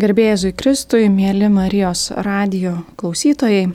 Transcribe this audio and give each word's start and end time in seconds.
Garbėjai 0.00 0.54
Kristui, 0.56 1.10
mėly 1.12 1.50
Marijos 1.52 2.06
radio 2.24 2.70
klausytojai, 2.96 3.66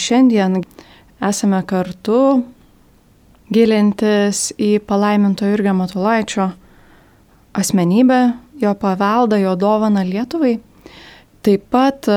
šiandien 0.00 0.62
esame 1.28 1.58
kartu 1.68 2.20
gilintis 3.52 4.46
į 4.56 4.78
palaiminto 4.88 5.50
Jurgio 5.50 5.74
Matulaičio 5.76 6.46
asmenybę, 7.52 8.20
jo 8.62 8.72
paveldą, 8.80 9.42
jo 9.42 9.52
dovaną 9.60 10.06
Lietuvai. 10.08 10.54
Taip 11.44 11.68
pat 11.74 12.08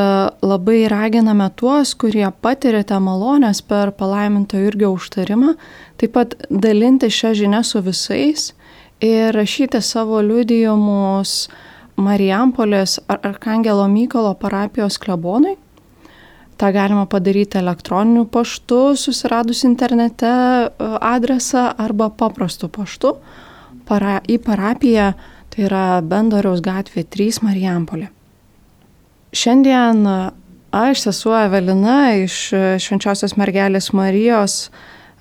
labai 0.46 0.86
raginame 0.94 1.50
tuos, 1.60 1.92
kurie 2.00 2.30
patirėte 2.46 3.02
malonės 3.04 3.60
per 3.68 3.92
palaiminto 4.00 4.62
Jurgio 4.64 4.94
užtarimą, 4.96 5.58
taip 6.00 6.16
pat 6.16 6.40
dalinti 6.48 7.12
šią 7.12 7.36
žinią 7.42 7.66
su 7.68 7.84
visais 7.84 8.54
ir 9.04 9.36
rašyti 9.36 9.84
savo 9.84 10.24
liudijimus 10.24 11.50
Marijampolės 12.02 12.98
Arkangelo 13.08 13.86
Mykolo 13.92 14.34
parapijos 14.40 14.98
klebonui. 15.02 15.56
Ta 16.58 16.70
galima 16.74 17.06
padaryti 17.10 17.58
elektroniniu 17.58 18.26
paštu, 18.30 18.96
susiradus 18.98 19.64
internete 19.68 20.30
e, 20.30 20.70
adresą 21.02 21.72
arba 21.78 22.10
paprastu 22.10 22.70
paštu 22.70 23.16
para, 23.90 24.20
į 24.30 24.38
parapiją, 24.46 25.12
tai 25.54 25.66
yra 25.68 25.86
Bendoriaus 26.06 26.62
gatvė 26.66 27.06
3 27.10 27.42
Marijampolė. 27.46 28.10
Šiandien 29.34 30.06
aš, 30.74 31.08
sesuo 31.08 31.34
Evelina 31.42 32.14
iš 32.22 32.38
Švenčiausios 32.86 33.34
mergelės 33.38 33.90
Marijos 33.98 34.68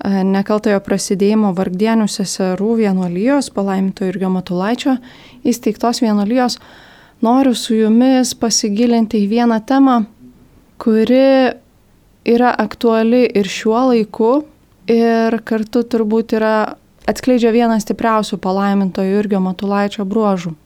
nekaltojo 0.02 0.80
prasidėjimo 0.82 1.52
vargdienių 1.54 2.08
seserų 2.10 2.76
vienuolijos, 2.80 3.50
palaiminto 3.54 4.06
Irgio 4.08 4.30
Matulaičio 4.32 4.96
įsteigtos 5.46 6.02
vienuolijos, 6.02 6.58
noriu 7.22 7.54
su 7.54 7.76
jumis 7.76 8.34
pasigilinti 8.34 9.22
į 9.22 9.28
vieną 9.30 9.60
temą, 9.66 10.02
kuri 10.82 11.54
yra 12.26 12.50
aktuali 12.58 13.24
ir 13.30 13.46
šiuo 13.46 13.84
laiku 13.92 14.32
ir 14.90 15.38
kartu 15.46 15.84
turbūt 15.86 16.34
yra 16.38 16.74
atskleidžia 17.06 17.52
vieną 17.54 17.78
stipriausių 17.82 18.38
palaiminto 18.42 19.04
Jurgio 19.06 19.40
Matulaičio 19.42 20.06
bruožų. 20.06 20.56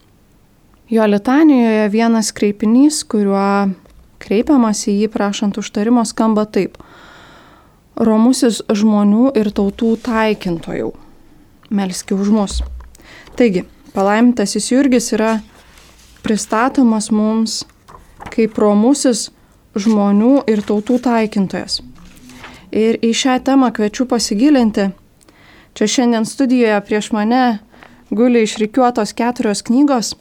Jo 0.89 1.05
litanijoje 1.09 1.89
vienas 1.91 2.31
kreipinys, 2.33 3.03
kuriuo 3.05 3.75
kreipiamas 4.23 4.87
į 4.89 5.00
jį 5.03 5.09
prašant 5.12 5.61
užtarimo, 5.61 6.06
skamba 6.09 6.48
taip– 6.48 6.81
romusis 7.97 8.61
žmonių 8.69 9.33
ir 9.39 9.50
tautų 9.55 9.97
taikintojau. 10.05 10.92
Melski 11.70 12.14
už 12.14 12.30
mus. 12.30 12.61
Taigi, 13.36 13.64
palaimintasis 13.97 14.70
Jurgis 14.70 15.11
yra 15.16 15.38
pristatomas 16.25 17.11
mums 17.11 17.64
kaip 18.33 18.58
romusis 18.58 19.30
žmonių 19.77 20.47
ir 20.50 20.62
tautų 20.66 20.98
taikintojas. 21.05 21.80
Ir 22.72 22.98
į 23.05 23.12
šią 23.16 23.38
temą 23.47 23.70
kviečiu 23.75 24.06
pasigilinti. 24.10 24.91
Čia 25.77 25.88
šiandien 25.92 26.25
studijoje 26.28 26.81
prieš 26.88 27.10
mane 27.12 27.58
guli 28.10 28.42
išrikiuotos 28.47 29.12
keturios 29.16 29.62
knygos, 29.66 30.14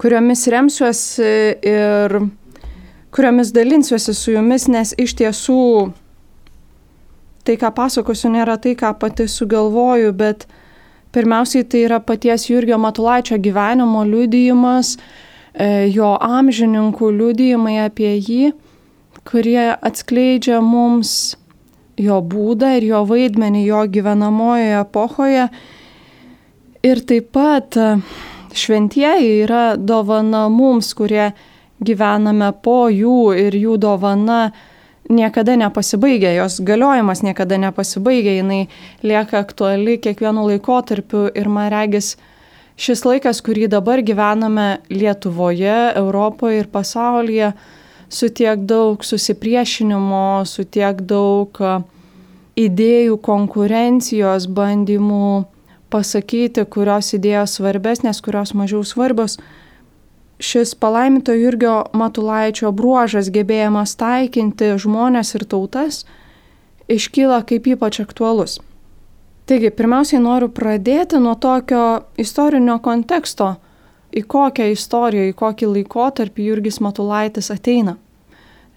kuriomis 0.00 0.46
remsiuosi 0.52 1.30
ir 1.64 2.16
kuriomis 3.14 3.52
dalinsiuosi 3.54 4.14
su 4.14 4.34
jumis, 4.34 4.68
nes 4.68 4.92
iš 4.98 5.14
tiesų 5.20 5.60
tai, 7.44 7.56
ką 7.60 7.70
pasakosiu, 7.76 8.32
nėra 8.32 8.56
tai, 8.60 8.74
ką 8.78 8.94
pati 9.00 9.26
sugalvoju, 9.28 10.12
bet 10.16 10.46
pirmiausiai 11.14 11.66
tai 11.68 11.84
yra 11.86 12.00
paties 12.00 12.48
Jurgio 12.50 12.78
Matulaičio 12.80 13.38
gyvenimo 13.38 14.02
liudijimas, 14.08 14.96
e, 15.52 15.86
jo 15.92 16.14
amžininkų 16.16 17.12
liudijimai 17.20 17.78
apie 17.84 18.16
jį, 18.16 18.52
kurie 19.28 19.70
atskleidžia 19.76 20.60
mums 20.64 21.36
jo 22.00 22.18
būdą 22.20 22.74
ir 22.78 22.88
jo 22.90 23.04
vaidmenį 23.06 23.64
jo 23.68 23.84
gyvenamojoje 23.94 24.78
epochoje. 24.80 25.48
Ir 26.84 27.00
taip 27.08 27.30
pat 27.36 27.78
e, 27.78 27.90
šventieji 28.54 29.42
yra 29.44 29.64
dovana 29.76 30.48
mums, 30.52 30.92
kurie 30.96 31.32
gyvename 31.84 32.50
po 32.64 32.86
jų 32.90 33.34
ir 33.46 33.56
jų 33.58 33.78
dovana 33.82 34.48
niekada 35.08 35.56
nepasibaigia, 35.56 36.32
jos 36.32 36.60
galiojimas 36.60 37.22
niekada 37.22 37.58
nepasibaigia, 37.58 38.38
jinai 38.40 38.68
lieka 39.02 39.38
aktuali 39.38 39.98
kiekvienu 39.98 40.46
laikotarpiu 40.48 41.28
ir 41.34 41.48
man 41.48 41.70
regis 41.72 42.14
šis 42.76 43.04
laikas, 43.04 43.42
kurį 43.44 43.68
dabar 43.70 44.02
gyvename 44.02 44.80
Lietuvoje, 44.90 45.94
Europoje 45.96 46.64
ir 46.64 46.70
pasaulyje, 46.72 47.52
su 48.08 48.28
tiek 48.28 48.64
daug 48.66 49.04
susipriešinimo, 49.04 50.44
su 50.46 50.64
tiek 50.64 51.00
daug 51.02 51.60
idėjų 52.56 53.18
konkurencijos, 53.22 54.46
bandymų 54.46 55.44
pasakyti, 55.90 56.64
kurios 56.70 57.12
idėjos 57.14 57.58
svarbesnės, 57.58 58.22
kurios 58.24 58.54
mažiau 58.54 58.82
svarbios, 58.86 59.38
šis 60.44 60.74
palaiminto 60.76 61.32
Jurgio 61.32 61.78
Matulaičio 61.96 62.72
bruožas 62.76 63.30
gebėjimas 63.32 63.96
taikinti 64.00 64.74
žmonės 64.80 65.34
ir 65.38 65.46
tautas 65.48 66.04
iškyla 66.92 67.40
kaip 67.48 67.68
ypač 67.74 68.00
aktualus. 68.04 68.60
Taigi, 69.48 69.68
pirmiausiai 69.76 70.20
noriu 70.24 70.48
pradėti 70.48 71.18
nuo 71.20 71.34
tokio 71.36 72.08
istorinio 72.20 72.78
konteksto, 72.84 73.54
į 74.14 74.22
kokią 74.30 74.70
istoriją, 74.72 75.24
į 75.28 75.34
kokį 75.36 75.66
laikotarpį 75.72 76.46
Jurgis 76.48 76.80
Matulaitis 76.84 77.50
ateina. 77.52 77.94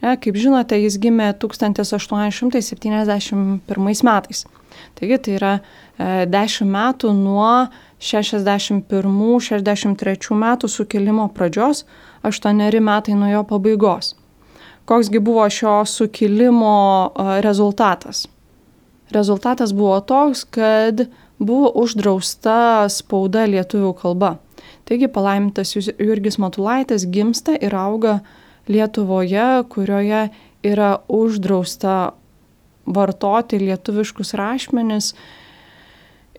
Ne, 0.03 0.13
kaip 0.21 0.35
žinote, 0.37 0.77
jis 0.77 0.97
gimė 1.01 1.31
1871 1.41 4.03
metais. 4.05 4.45
Taigi 4.97 5.17
tai 5.23 5.31
yra 5.39 5.53
e, 5.57 5.59
10 6.29 6.69
metų 6.69 7.13
nuo 7.17 7.67
61-63 7.99 10.35
metų 10.37 10.67
sukilimo 10.69 11.27
pradžios, 11.33 11.85
8 12.23 12.81
metai 12.81 13.13
nuo 13.17 13.31
jo 13.31 13.43
pabaigos. 13.43 14.15
Koksgi 14.87 15.19
buvo 15.19 15.49
šio 15.49 15.85
sukilimo 15.85 17.11
rezultatas? 17.43 18.27
Rezultatas 19.11 19.73
buvo 19.73 19.99
toks, 19.99 20.43
kad 20.43 21.07
buvo 21.39 21.71
uždrausta 21.75 22.89
spauda 22.89 23.45
lietuvių 23.47 23.93
kalba. 23.99 24.37
Taigi 24.87 25.09
palaimintas 25.11 25.75
Jurgis 25.75 26.37
Matulaitis 26.39 27.05
gimsta 27.11 27.57
ir 27.59 27.75
auga 27.75 28.19
Lietuvoje, 28.67 29.63
kurioje 29.71 30.29
yra 30.63 30.97
uždrausta 31.07 32.11
vartoti 32.87 33.59
lietuviškus 33.59 34.33
rašmenis, 34.39 35.13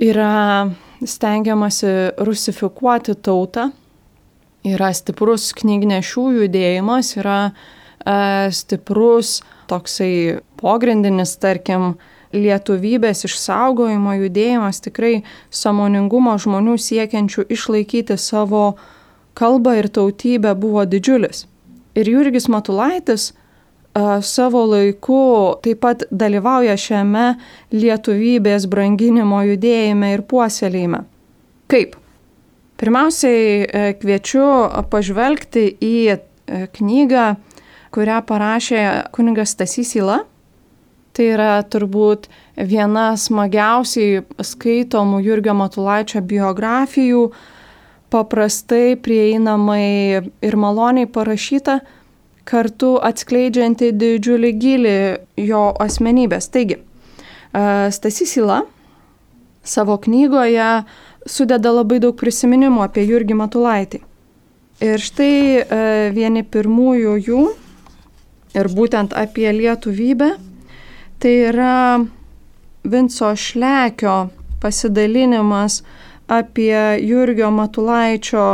yra 0.01 0.71
stengiamasi 1.05 1.93
rusifikuoti 2.19 3.15
tautą, 3.23 3.71
yra 4.67 4.91
stiprus 4.97 5.53
knygnešių 5.57 6.25
judėjimas, 6.43 7.15
yra 7.21 7.41
e, 7.49 8.51
stiprus 8.55 9.39
toksai 9.71 10.41
pogrindinis, 10.59 11.37
tarkim, 11.41 11.95
lietuvybės 12.35 13.25
išsaugojimo 13.25 14.15
judėjimas, 14.19 14.83
tikrai 14.85 15.23
samoningumo 15.49 16.35
žmonių 16.41 16.77
siekiančių 16.77 17.47
išlaikyti 17.49 18.19
savo 18.21 18.75
kalbą 19.39 19.79
ir 19.79 19.89
tautybę 19.89 20.53
buvo 20.59 20.85
didžiulis. 20.85 21.47
Ir 21.97 22.11
Jurgis 22.11 22.49
Matulaitis 22.53 23.33
savo 24.23 24.65
laiku 24.67 25.57
taip 25.63 25.81
pat 25.83 26.05
dalyvauja 26.11 26.77
šiame 26.79 27.33
lietuvybės 27.75 28.69
branginimo 28.71 29.41
judėjime 29.47 30.13
ir 30.15 30.23
puoselėjime. 30.29 31.03
Kaip? 31.69 31.97
Pirmiausiai 32.79 33.67
e, 33.67 33.87
kviečiu 33.99 34.47
pažvelgti 34.91 35.65
į 35.83 35.95
e, 36.15 36.19
knygą, 36.79 37.27
kurią 37.95 38.19
parašė 38.29 38.83
kunigas 39.15 39.57
Stasys 39.57 39.97
Ila. 39.99 40.21
Tai 41.17 41.27
yra 41.27 41.57
turbūt 41.67 42.29
viena 42.71 43.11
smagiausiai 43.19 44.23
skaitomų 44.39 45.19
Jurgio 45.27 45.57
Matulaičio 45.59 46.23
biografijų, 46.23 47.25
paprastai 48.15 48.95
prieinamai 49.03 50.23
ir 50.47 50.57
maloniai 50.57 51.09
parašyta 51.11 51.81
kartu 52.49 52.95
atskleidžianti 53.05 53.93
didžiulį 53.93 54.53
gilį 54.57 54.97
jo 55.45 55.63
asmenybės. 55.85 56.49
Taigi, 56.55 56.81
Stasys 57.93 58.37
Ila 58.41 58.63
savo 59.69 59.99
knygoje 60.01 60.69
sudeda 61.29 61.73
labai 61.75 61.99
daug 62.01 62.17
prisiminimų 62.17 62.85
apie 62.87 63.05
Jurgį 63.05 63.37
Matulaitį. 63.37 64.01
Ir 64.81 65.03
štai 65.03 65.67
vieni 66.17 66.45
pirmųjų 66.47 67.15
jų, 67.27 67.45
ir 68.57 68.69
būtent 68.73 69.13
apie 69.13 69.51
lietuvybę, 69.53 70.31
tai 71.21 71.35
yra 71.51 71.99
Vinco 72.89 73.33
Šlekio 73.37 74.31
pasidalinimas 74.63 75.83
apie 76.31 76.79
Jurgio 77.05 77.51
Matulaičio 77.53 78.47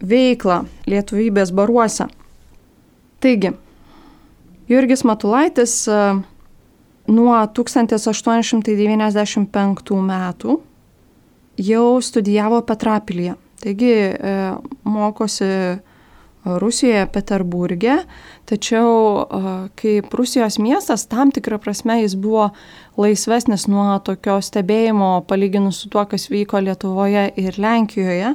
veiklą 0.00 0.62
lietuvybės 0.88 1.52
baruose. 1.54 2.08
Taigi, 3.18 3.50
Jurgis 4.68 5.04
Matulaitis 5.04 5.88
e, 5.90 5.92
nuo 7.10 7.46
1895 7.58 10.02
metų 10.12 10.60
jau 11.68 12.00
studijavo 12.04 12.62
Petrapilyje. 12.68 13.34
Taigi 13.58 13.90
e, 13.90 14.54
mokosi 14.86 15.50
Rusijoje, 16.48 17.04
Peterburgė, 17.12 18.06
tačiau 18.48 19.26
kaip 19.76 20.14
Rusijos 20.14 20.58
miestas, 20.62 21.04
tam 21.10 21.30
tikrą 21.34 21.58
prasme 21.60 21.98
jis 22.00 22.14
buvo 22.16 22.50
laisvesnis 22.96 23.66
nuo 23.68 23.98
tokio 24.06 24.40
stebėjimo 24.40 25.26
palyginus 25.28 25.82
su 25.82 25.88
tuo, 25.92 26.06
kas 26.08 26.30
vyko 26.30 26.60
Lietuvoje 26.64 27.32
ir 27.36 27.58
Lenkijoje. 27.60 28.34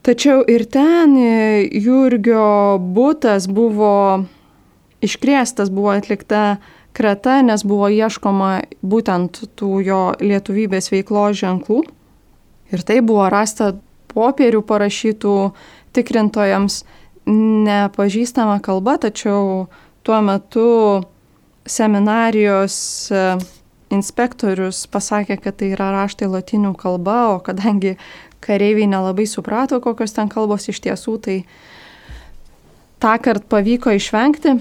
Tačiau 0.00 0.40
ir 0.48 0.64
ten 0.64 1.16
e, 1.20 1.68
Jurgio 1.76 2.78
būtas 2.80 3.44
buvo 3.52 4.24
iškrėstas, 5.04 5.68
buvo 5.68 5.92
atlikta 5.92 6.60
krata, 6.96 7.40
nes 7.44 7.64
buvo 7.68 7.90
ieškoma 7.92 8.52
būtent 8.80 9.42
tų 9.60 9.70
jo 9.84 10.00
lietuvybės 10.20 10.88
veiklos 10.92 11.36
ženklų. 11.42 11.82
Ir 12.72 12.84
tai 12.86 13.00
buvo 13.04 13.28
rasta 13.28 13.74
popierių 14.14 14.62
parašytų 14.66 15.36
tikrintojams 15.96 16.82
nepažįstama 17.30 18.58
kalba, 18.64 18.96
tačiau 19.02 19.68
tuo 20.06 20.20
metu 20.24 20.68
seminarijos 21.68 22.76
e, 23.12 23.24
inspektorius 23.92 24.86
pasakė, 24.90 25.36
kad 25.42 25.58
tai 25.60 25.72
yra 25.74 25.90
raštai 25.94 26.30
latinių 26.30 26.72
kalba, 26.78 27.18
o 27.34 27.38
kadangi 27.44 27.96
kareiviai 28.44 28.88
nelabai 28.90 29.26
suprato, 29.28 29.80
kokios 29.80 30.14
ten 30.16 30.30
kalbos 30.32 30.68
iš 30.72 30.80
tiesų, 30.84 31.16
tai 31.24 31.36
tą 33.00 33.16
kartą 33.22 33.46
pavyko 33.52 33.92
išvengti. 33.96 34.56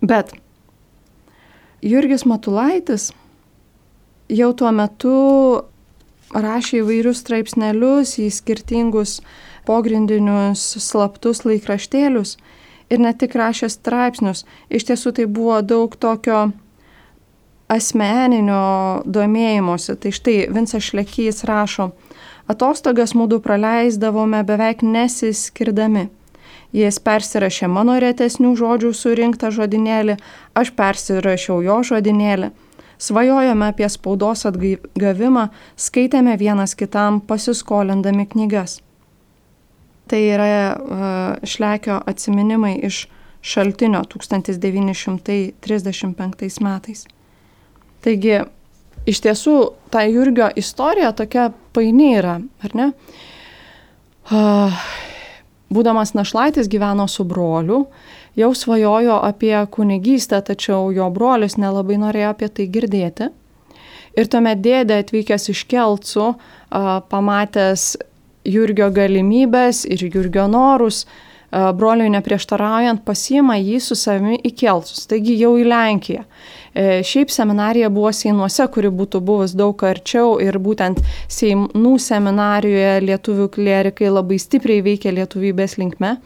Bet 0.00 0.34
Jurgis 1.82 2.24
Matulaitis 2.28 3.10
jau 4.28 4.52
tuo 4.52 4.70
metu 4.74 5.16
rašė 6.34 6.82
įvairius 6.82 7.22
straipsnelius 7.24 8.18
į 8.20 8.28
skirtingus 8.34 9.18
pogrindinius 9.68 10.64
slaptus 10.82 11.44
laikraštėlius 11.48 12.36
ir 12.92 13.02
ne 13.04 13.12
tik 13.16 13.36
rašė 13.36 13.68
straipsnius, 13.72 14.44
iš 14.72 14.88
tiesų 14.88 15.14
tai 15.16 15.26
buvo 15.28 15.60
daug 15.62 15.96
tokio 15.96 16.48
asmeninio 17.68 19.02
domėjimosi. 19.06 19.96
Tai 20.00 20.10
štai 20.14 20.48
Vincas 20.52 20.84
Šlekys 20.88 21.44
rašo, 21.48 21.90
atostogas 22.50 23.14
mūdu 23.18 23.36
praleisdavome 23.44 24.40
beveik 24.48 24.78
nesiskirdami. 24.82 26.04
Jis 26.76 26.96
persirašė 27.00 27.66
mano 27.72 27.94
retesnių 28.00 28.56
žodžių 28.58 28.90
surinktą 28.92 29.50
žodinėlį, 29.54 30.14
aš 30.58 30.68
persirašiau 30.76 31.62
jo 31.64 31.82
žodinėlį. 31.92 32.48
Svajojame 32.98 33.66
apie 33.70 33.88
spaudos 33.88 34.46
atgavimą, 34.48 35.48
skaitėme 35.78 36.36
vienas 36.36 36.74
kitam 36.76 37.20
pasiskolindami 37.24 38.26
knygas. 38.26 38.80
Tai 40.08 40.18
yra 40.18 40.76
Šlekio 41.46 42.02
atsiminimai 42.10 42.80
iš 42.88 43.08
šaltinio 43.40 44.02
1935 44.10 46.60
metais. 46.64 47.06
Taigi, 48.04 48.40
iš 49.08 49.20
tiesų, 49.24 49.56
ta 49.90 50.04
Jurgio 50.06 50.48
istorija 50.56 51.12
tokia 51.16 51.48
paini 51.74 52.12
yra, 52.18 52.38
ar 52.64 52.76
ne? 52.78 52.90
Būdamas 55.68 56.14
našlaitis 56.16 56.68
gyveno 56.70 57.08
su 57.10 57.24
broliu, 57.28 57.86
jau 58.38 58.52
svajojo 58.54 59.18
apie 59.26 59.56
kunigystę, 59.72 60.40
tačiau 60.44 60.92
jo 60.94 61.08
brolis 61.12 61.58
nelabai 61.60 61.98
norėjo 62.00 62.32
apie 62.34 62.48
tai 62.48 62.68
girdėti. 62.72 63.30
Ir 64.18 64.28
tuomet 64.30 64.60
dėdė 64.64 65.02
atvykęs 65.02 65.50
iš 65.52 65.64
Kelcų, 65.70 66.28
pamatęs 67.10 67.96
Jurgio 68.48 68.88
galimybės 68.94 69.84
ir 69.86 70.02
Jurgio 70.08 70.46
norus, 70.50 71.04
broliui 71.50 72.10
neprieštaraujant, 72.12 73.04
pasiima 73.06 73.56
jį 73.60 73.78
su 73.80 73.96
savimi 73.96 74.38
į 74.44 74.52
Kelsus, 74.58 75.06
taigi 75.08 75.36
jau 75.40 75.54
į 75.60 75.68
Lenkiją. 75.68 76.24
E, 76.74 77.02
šiaip 77.04 77.30
seminarija 77.30 77.88
buvo 77.92 78.10
Seinuose, 78.12 78.66
kuri 78.72 78.90
būtų 78.92 79.20
buvus 79.24 79.54
daug 79.58 79.84
arčiau 79.84 80.36
ir 80.42 80.58
būtent 80.62 81.00
Seinų 81.28 81.94
seminarijoje 82.02 82.98
lietuvių 83.06 83.48
klerikai 83.54 84.10
labai 84.12 84.40
stipriai 84.42 84.84
veikia 84.84 85.14
lietuvybės 85.16 85.78
linkme. 85.80 86.16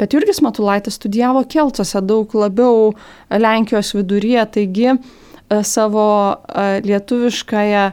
Bet 0.00 0.14
Jurgis 0.14 0.40
Matulaitis 0.42 0.96
studijavo 0.98 1.44
Keltuose 1.48 2.00
daug 2.02 2.32
labiau 2.34 2.94
Lenkijos 3.30 3.92
viduryje, 3.94 4.46
taigi 4.56 4.96
savo 5.62 6.06
lietuviškąją 6.82 7.90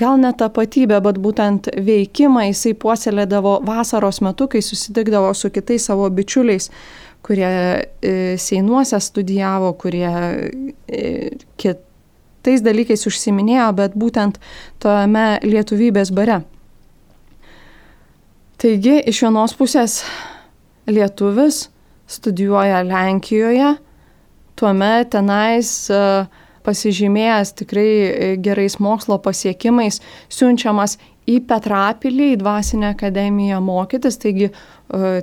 gal 0.00 0.18
ne 0.20 0.30
tapatybę, 0.36 1.00
bet 1.02 1.18
būtent 1.22 1.68
veikimą 1.86 2.46
jisai 2.50 2.74
puoselėdavo 2.78 3.58
vasaros 3.66 4.20
metu, 4.24 4.48
kai 4.50 4.62
susitikdavo 4.62 5.32
su 5.34 5.50
kitais 5.50 5.88
savo 5.90 6.08
bičiuliais, 6.10 6.70
kurie 7.30 7.46
e, 8.02 8.36
Seinuose 8.42 8.98
studijavo, 8.98 9.70
kurie 9.78 10.10
e, 10.90 11.30
kitais 11.54 12.64
dalykais 12.66 13.06
užsiminėjo, 13.06 13.68
bet 13.78 13.94
būtent 13.94 14.40
tome 14.82 15.38
lietuvybės 15.46 16.10
bare. 16.10 16.40
Taigi, 18.58 18.96
iš 19.06 19.22
vienos 19.28 19.54
pusės 19.54 20.00
lietuvis 20.90 21.68
studijuoja 22.10 22.82
Lenkijoje, 22.82 23.76
tuomet 24.58 25.14
tenais 25.14 25.70
uh, 25.94 26.26
pasižymėjęs 26.66 27.54
tikrai 27.60 27.88
e, 27.88 28.30
gerais 28.42 28.78
mokslo 28.82 29.18
pasiekimais, 29.22 30.00
siunčiamas 30.32 30.98
į 31.30 31.38
Petrapilį, 31.48 32.32
į 32.34 32.40
Dvasinę 32.40 32.90
akademiją 32.94 33.60
mokytis, 33.64 34.18
taigi 34.20 34.48
e, 34.50 34.52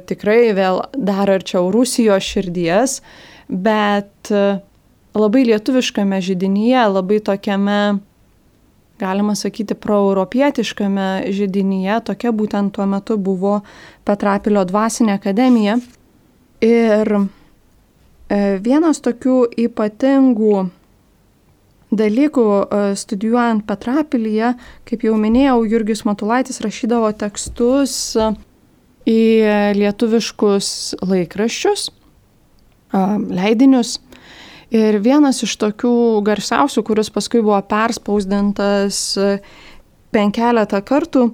tikrai 0.09 0.53
vėl 0.57 0.81
dar 0.95 1.29
arčiau 1.33 1.71
Rusijos 1.73 2.25
širdies, 2.25 2.99
bet 3.47 4.31
e, 4.31 4.45
labai 5.17 5.45
lietuviškame 5.49 6.21
židinyje, 6.23 6.83
labai 6.93 7.19
tokiame, 7.25 7.79
galima 9.01 9.35
sakyti, 9.37 9.77
proeuropietiškame 9.77 11.09
židinyje, 11.35 11.99
tokia 12.11 12.33
būtent 12.33 12.73
tuo 12.77 12.87
metu 12.89 13.17
buvo 13.21 13.59
Petrapilio 14.07 14.65
Dvasinė 14.67 15.17
akademija. 15.19 15.77
Ir 16.65 17.11
vienas 18.65 18.97
tokių 19.05 19.43
ypatingų 19.67 20.63
dalykų 21.91 22.45
e, 22.47 22.79
studijuojant 22.99 23.65
Petrapilyje, 23.67 24.53
kaip 24.87 25.05
jau 25.07 25.15
minėjau, 25.19 25.61
Jurgis 25.69 26.03
Matulaitis 26.07 26.59
rašydavo 26.63 27.11
tekstus 27.15 28.15
e, 28.17 28.31
į 29.07 29.19
lietuviškus 29.77 30.69
laikraščius, 31.07 31.87
e, 31.87 33.05
leidinius. 33.39 33.97
Ir 34.75 34.99
vienas 34.99 35.39
iš 35.45 35.53
tokių 35.61 36.19
garsiausių, 36.27 36.83
kuris 36.83 37.07
paskui 37.15 37.39
buvo 37.39 37.61
perspausdintas 37.71 38.97
penkeletą 40.11 40.81
kartų, 40.83 41.29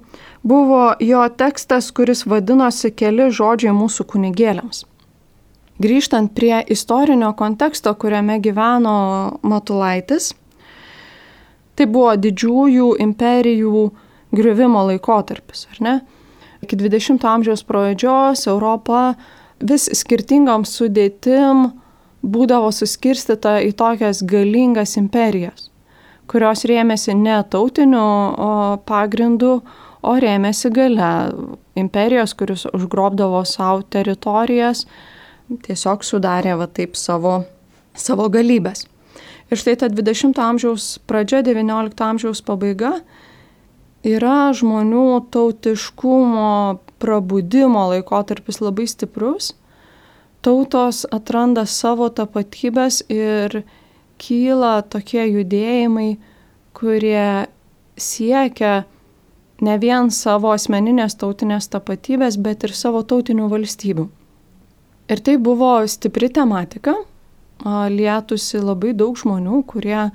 buvo 0.46 0.84
jo 1.02 1.24
tekstas, 1.34 1.90
kuris 1.98 2.28
vadinosi 2.30 2.92
Keli 2.94 3.32
žodžiai 3.34 3.74
mūsų 3.74 4.06
kunigėliams. 4.14 4.84
Grįžtant 5.82 6.36
prie 6.38 6.60
istorinio 6.70 7.32
konteksto, 7.34 7.96
kuriame 7.98 8.38
gyveno 8.38 8.94
Matulaitis, 9.42 10.36
Tai 11.74 11.88
buvo 11.90 12.14
didžiųjų 12.22 12.90
imperijų 13.02 13.86
griuvimo 14.34 14.84
laikotarpis, 14.90 15.68
ar 15.74 15.82
ne? 15.86 15.94
Iki 16.64 16.78
20-ojo 16.80 17.30
amžiaus 17.30 17.64
pradžios 17.68 18.46
Europa 18.48 19.14
vis 19.60 19.90
skirtingom 20.00 20.64
sudėtim 20.68 21.72
būdavo 22.24 22.70
suskirstyta 22.72 23.58
į 23.68 23.74
tokias 23.80 24.22
galingas 24.24 24.96
imperijas, 25.00 25.68
kurios 26.32 26.64
rėmėsi 26.70 27.18
ne 27.20 27.42
tautiniu 27.52 28.06
pagrindu, 28.88 29.58
o 30.04 30.14
rėmėsi 30.20 30.72
gale. 30.76 31.12
Imperijos, 31.80 32.36
kuris 32.38 32.66
užgrobdavo 32.70 33.42
savo 33.48 33.82
teritorijas, 33.90 34.86
tiesiog 35.66 36.04
sudarė 36.06 36.58
va 36.60 36.68
taip 36.68 36.98
savo, 37.00 37.40
savo 37.96 38.28
galybės. 38.32 38.86
Ir 39.54 39.60
štai 39.62 39.76
ta 39.78 39.86
20 39.86 40.40
amžiaus 40.42 40.98
pradžia, 41.06 41.44
19 41.46 42.00
amžiaus 42.02 42.40
pabaiga 42.42 42.96
yra 44.02 44.50
žmonių 44.50 45.30
tautiškumo 45.30 46.80
prabudimo 46.98 47.84
laikotarpis 47.92 48.58
labai 48.64 48.88
stiprus. 48.90 49.52
Tautos 50.42 51.04
atranda 51.14 51.68
savo 51.70 52.10
tapatybės 52.10 53.04
ir 53.14 53.62
kyla 54.18 54.82
tokie 54.90 55.22
judėjimai, 55.22 56.18
kurie 56.74 57.46
siekia 57.94 58.74
ne 59.62 59.78
vien 59.78 60.10
savo 60.10 60.50
asmeninės 60.58 61.14
tautinės 61.22 61.70
tapatybės, 61.70 62.42
bet 62.42 62.66
ir 62.66 62.74
savo 62.74 63.06
tautinių 63.06 63.54
valstybių. 63.54 64.10
Ir 65.14 65.22
tai 65.22 65.38
buvo 65.38 65.76
stipri 65.86 66.34
tematika, 66.34 66.98
lietusi 67.66 68.62
labai 68.62 68.94
daug 68.98 69.18
žmonių, 69.18 69.64
kurie 69.68 70.00
e, 70.04 70.12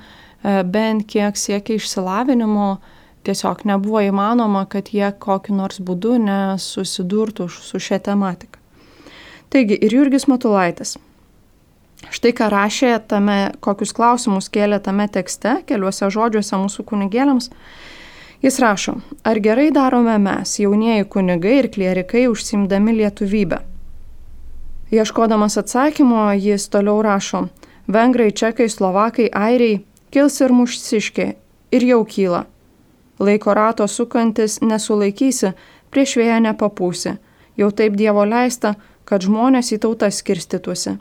bent 0.64 1.06
kiek 1.08 1.36
siekia 1.36 1.78
išsilavinimo, 1.78 2.78
tiesiog 3.24 3.64
nebuvo 3.68 4.02
įmanoma, 4.04 4.66
kad 4.70 4.92
jie 4.92 5.10
kokiu 5.20 5.56
nors 5.56 5.80
būdu 5.80 6.16
nesusidurtų 6.22 7.48
su 7.52 7.80
šia 7.80 7.98
tematika. 7.98 8.60
Taigi 9.48 9.78
ir 9.80 9.94
Jurgis 9.96 10.28
Matulaitis. 10.28 10.98
Štai 12.14 12.30
ką 12.36 12.46
rašė 12.52 12.92
tame, 13.10 13.38
kokius 13.64 13.92
klausimus 13.96 14.48
kėlė 14.52 14.78
tame 14.84 15.08
tekste, 15.12 15.58
keliuose 15.68 16.08
žodžiuose 16.14 16.60
mūsų 16.60 16.84
kunigėliams. 16.88 17.50
Jis 18.44 18.60
rašo, 18.62 19.00
ar 19.26 19.40
gerai 19.42 19.72
darome 19.74 20.14
mes, 20.22 20.52
jaunieji 20.62 21.08
kunigai 21.10 21.56
ir 21.64 21.70
klierikai, 21.74 22.28
užsimdami 22.30 22.94
lietuvybę? 23.00 23.58
Ieškodamas 24.90 25.58
atsakymo, 25.58 26.32
jis 26.32 26.68
toliau 26.68 27.02
rašo, 27.02 27.48
vengrai, 27.92 28.30
čekai, 28.32 28.68
slovakai, 28.72 29.26
airiai, 29.36 29.82
kils 30.10 30.40
ir 30.40 30.52
mušsiškė, 30.56 31.26
ir 31.76 31.82
jau 31.84 32.04
kyla. 32.08 32.46
Laiko 33.20 33.52
rato 33.54 33.84
sukantis 33.84 34.62
nesulaikysi, 34.64 35.50
prieš 35.92 36.14
vėją 36.16 36.38
nepapūsi, 36.46 37.18
jau 37.60 37.68
taip 37.68 37.98
Dievo 38.00 38.24
leista, 38.24 38.78
kad 39.04 39.26
žmonės 39.26 39.74
į 39.76 39.78
tautas 39.82 40.22
skirstytųsi. 40.22 40.94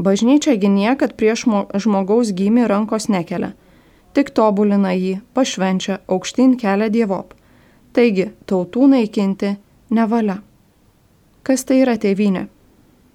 Bažnyčiagi 0.00 0.70
niekad 0.72 1.12
prieš 1.20 1.44
žmogaus 1.84 2.30
gimį 2.32 2.64
rankos 2.72 3.10
nekelia, 3.12 3.50
tik 4.16 4.30
tobulina 4.32 4.94
jį, 4.96 5.18
pašvenčia, 5.36 5.98
aukštyn 6.08 6.56
kelia 6.56 6.88
Dievop. 6.88 7.36
Taigi, 7.92 8.30
tautų 8.48 8.88
naikinti 8.94 9.52
nevalia. 9.92 10.38
Kas 11.44 11.68
tai 11.68 11.82
yra 11.82 11.98
tėvynė? 12.00 12.46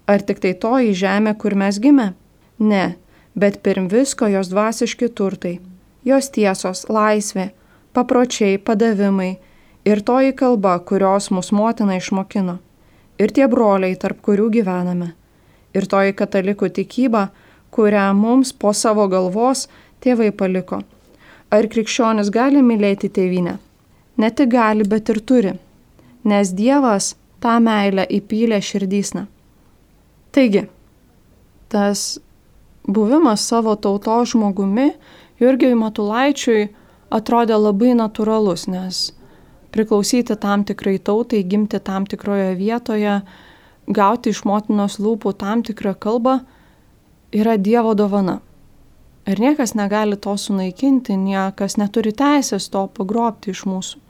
Ar 0.06 0.22
tik 0.22 0.38
tai 0.42 0.54
toji 0.54 0.94
žemė, 0.94 1.34
kur 1.34 1.56
mes 1.58 1.80
gimė? 1.82 2.12
Ne, 2.58 2.94
bet 3.34 3.58
pirm 3.66 3.88
visko 3.90 4.28
jos 4.30 4.52
dvasiški 4.52 5.08
turtai, 5.18 5.58
jos 6.06 6.30
tiesos, 6.30 6.86
laisvė, 6.88 7.50
papročiai, 7.96 8.60
padavimai 8.62 9.32
ir 9.84 10.02
toji 10.06 10.32
kalba, 10.38 10.78
kurios 10.78 11.28
mūsų 11.34 11.58
motina 11.58 11.98
išmokino, 11.98 12.58
ir 13.18 13.34
tie 13.34 13.50
broliai, 13.50 13.98
tarp 13.98 14.22
kurių 14.22 14.48
gyvename, 14.58 15.12
ir 15.74 15.90
toji 15.90 16.16
katalikų 16.16 16.70
tikyba, 16.80 17.28
kurią 17.74 18.08
mums 18.16 18.54
po 18.54 18.72
savo 18.72 19.08
galvos 19.12 19.66
tėvai 20.00 20.30
paliko. 20.32 20.80
Ar 21.50 21.66
krikščionis 21.70 22.30
gali 22.34 22.62
mylėti 22.62 23.10
tėvynę? 23.12 23.58
Ne 24.16 24.30
tik 24.32 24.54
gali, 24.54 24.86
bet 24.88 25.10
ir 25.12 25.20
turi, 25.20 25.52
nes 26.24 26.52
Dievas 26.56 27.14
tą 27.42 27.58
meilę 27.62 28.06
įpylė 28.18 28.62
širdysną. 28.64 29.26
Taigi, 30.36 30.66
tas 31.72 32.18
buvimas 32.84 33.40
savo 33.48 33.72
tautos 33.80 34.34
žmogumi 34.34 34.90
Jurgiui 35.40 35.78
Matulaičiui 35.80 36.66
atrodė 37.08 37.56
labai 37.56 37.94
natūralus, 37.96 38.66
nes 38.68 38.98
priklausyti 39.72 40.36
tam 40.40 40.66
tikrai 40.68 40.98
tautai, 41.00 41.40
gimti 41.40 41.80
tam 41.80 42.04
tikroje 42.04 42.52
vietoje, 42.60 43.16
gauti 43.88 44.36
iš 44.36 44.44
motinos 44.44 44.98
lūpų 45.00 45.32
tam 45.40 45.64
tikrą 45.64 45.96
kalbą 45.96 46.38
yra 47.32 47.56
Dievo 47.56 47.96
dovana. 47.96 48.42
Ir 49.26 49.40
niekas 49.40 49.72
negali 49.72 50.20
to 50.20 50.36
sunaikinti, 50.36 51.16
niekas 51.16 51.80
neturi 51.80 52.12
teisės 52.12 52.68
to 52.68 52.86
pagrobti 52.92 53.56
iš 53.56 53.64
mūsų. 53.72 54.05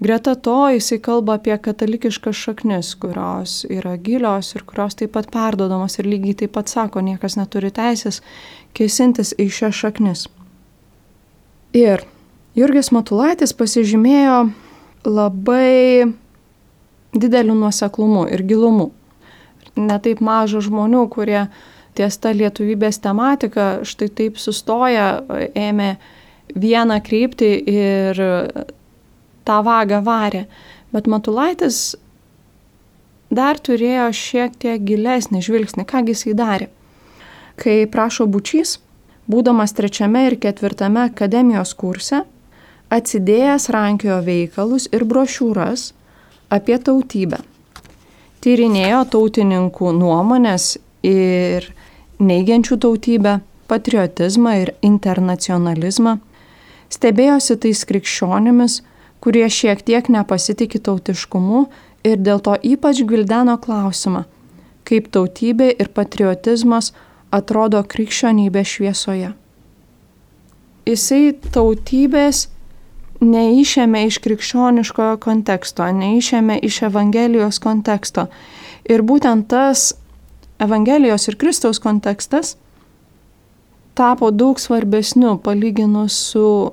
Greta 0.00 0.34
to 0.34 0.68
jisai 0.74 0.98
kalba 1.00 1.38
apie 1.38 1.56
katalikiškas 1.56 2.36
šaknis, 2.36 2.90
kurios 3.00 3.62
yra 3.72 3.94
gilios 3.96 4.52
ir 4.52 4.64
kurios 4.68 4.98
taip 4.98 5.14
pat 5.16 5.30
perdodamos 5.32 5.96
ir 5.96 6.08
lygiai 6.10 6.36
taip 6.42 6.52
pat 6.52 6.68
sako, 6.68 7.00
niekas 7.00 7.38
neturi 7.40 7.70
teisės 7.72 8.20
kėsintis 8.76 9.32
į 9.40 9.48
šias 9.48 9.80
šaknis. 9.80 10.26
Ir 11.76 12.04
Jurgis 12.56 12.92
Matulaitis 12.92 13.56
pasižymėjo 13.56 14.36
labai 15.08 16.12
dideliu 17.16 17.56
nuoseklumu 17.56 18.26
ir 18.32 18.44
gilumu. 18.44 18.90
Netaip 19.76 20.20
maža 20.20 20.60
žmonių, 20.64 21.06
kurie 21.12 21.46
ties 21.96 22.20
ta 22.20 22.36
lietuvybės 22.36 23.00
tematika 23.00 23.78
štai 23.84 24.12
taip 24.12 24.40
sustoja, 24.40 25.22
ėmė 25.56 25.94
vieną 26.52 27.00
kryptį 27.04 27.52
ir 27.72 28.20
tą 29.46 29.62
vagą 29.66 30.02
varė. 30.06 30.44
Bet 30.92 31.08
Matulaitis 31.10 31.96
dar 33.30 33.58
turėjo 33.58 34.10
šiek 34.14 34.56
tiek 34.62 34.82
gilesnį 34.86 35.42
žvilgsnį, 35.42 35.86
ką 35.88 36.04
jisai 36.10 36.34
darė. 36.38 36.68
Kai 37.56 37.86
prašo 37.90 38.26
bučys, 38.28 38.76
būdamas 39.30 39.74
trečiame 39.76 40.26
ir 40.28 40.38
ketvirtame 40.40 41.06
akademijos 41.08 41.74
kurse, 41.78 42.22
atsidėjęs 42.92 43.70
rankiojo 43.74 44.20
veikalus 44.26 44.86
ir 44.94 45.06
brošiūras 45.08 45.90
apie 46.52 46.78
tautybę. 46.78 47.40
Tyrinėjo 48.44 49.02
tautininkų 49.10 49.90
nuomonės 49.96 50.76
ir 51.02 51.66
neigiančių 52.22 52.78
tautybę, 52.84 53.40
patriotizmą 53.66 54.52
ir 54.62 54.72
internacionalizmą, 54.86 56.18
stebėjosi 56.94 57.56
tais 57.64 57.82
krikščionimis, 57.88 58.78
kurie 59.20 59.46
šiek 59.50 59.82
tiek 59.86 60.08
nepasitikė 60.12 60.80
tautiškumu 60.88 61.66
ir 62.06 62.20
dėl 62.22 62.42
to 62.42 62.56
ypač 62.62 63.02
gvildeno 63.06 63.56
klausimą, 63.62 64.24
kaip 64.86 65.10
tautybė 65.14 65.72
ir 65.74 65.90
patriotizmas 65.94 66.92
atrodo 67.34 67.82
krikščionybė 67.82 68.62
šviesoje. 68.64 69.32
Jisai 70.86 71.34
tautybės 71.54 72.46
neišėmė 73.20 74.04
iš 74.06 74.20
krikščioniškojo 74.22 75.16
konteksto, 75.24 75.88
neišėmė 76.00 76.60
iš 76.68 76.82
Evangelijos 76.90 77.58
konteksto. 77.64 78.28
Ir 78.86 79.02
būtent 79.02 79.48
tas 79.50 79.94
Evangelijos 80.62 81.26
ir 81.28 81.36
Kristaus 81.40 81.80
kontekstas 81.82 82.54
tapo 83.96 84.30
daug 84.30 84.60
svarbesniu 84.60 85.38
palyginus 85.40 86.16
su 86.30 86.72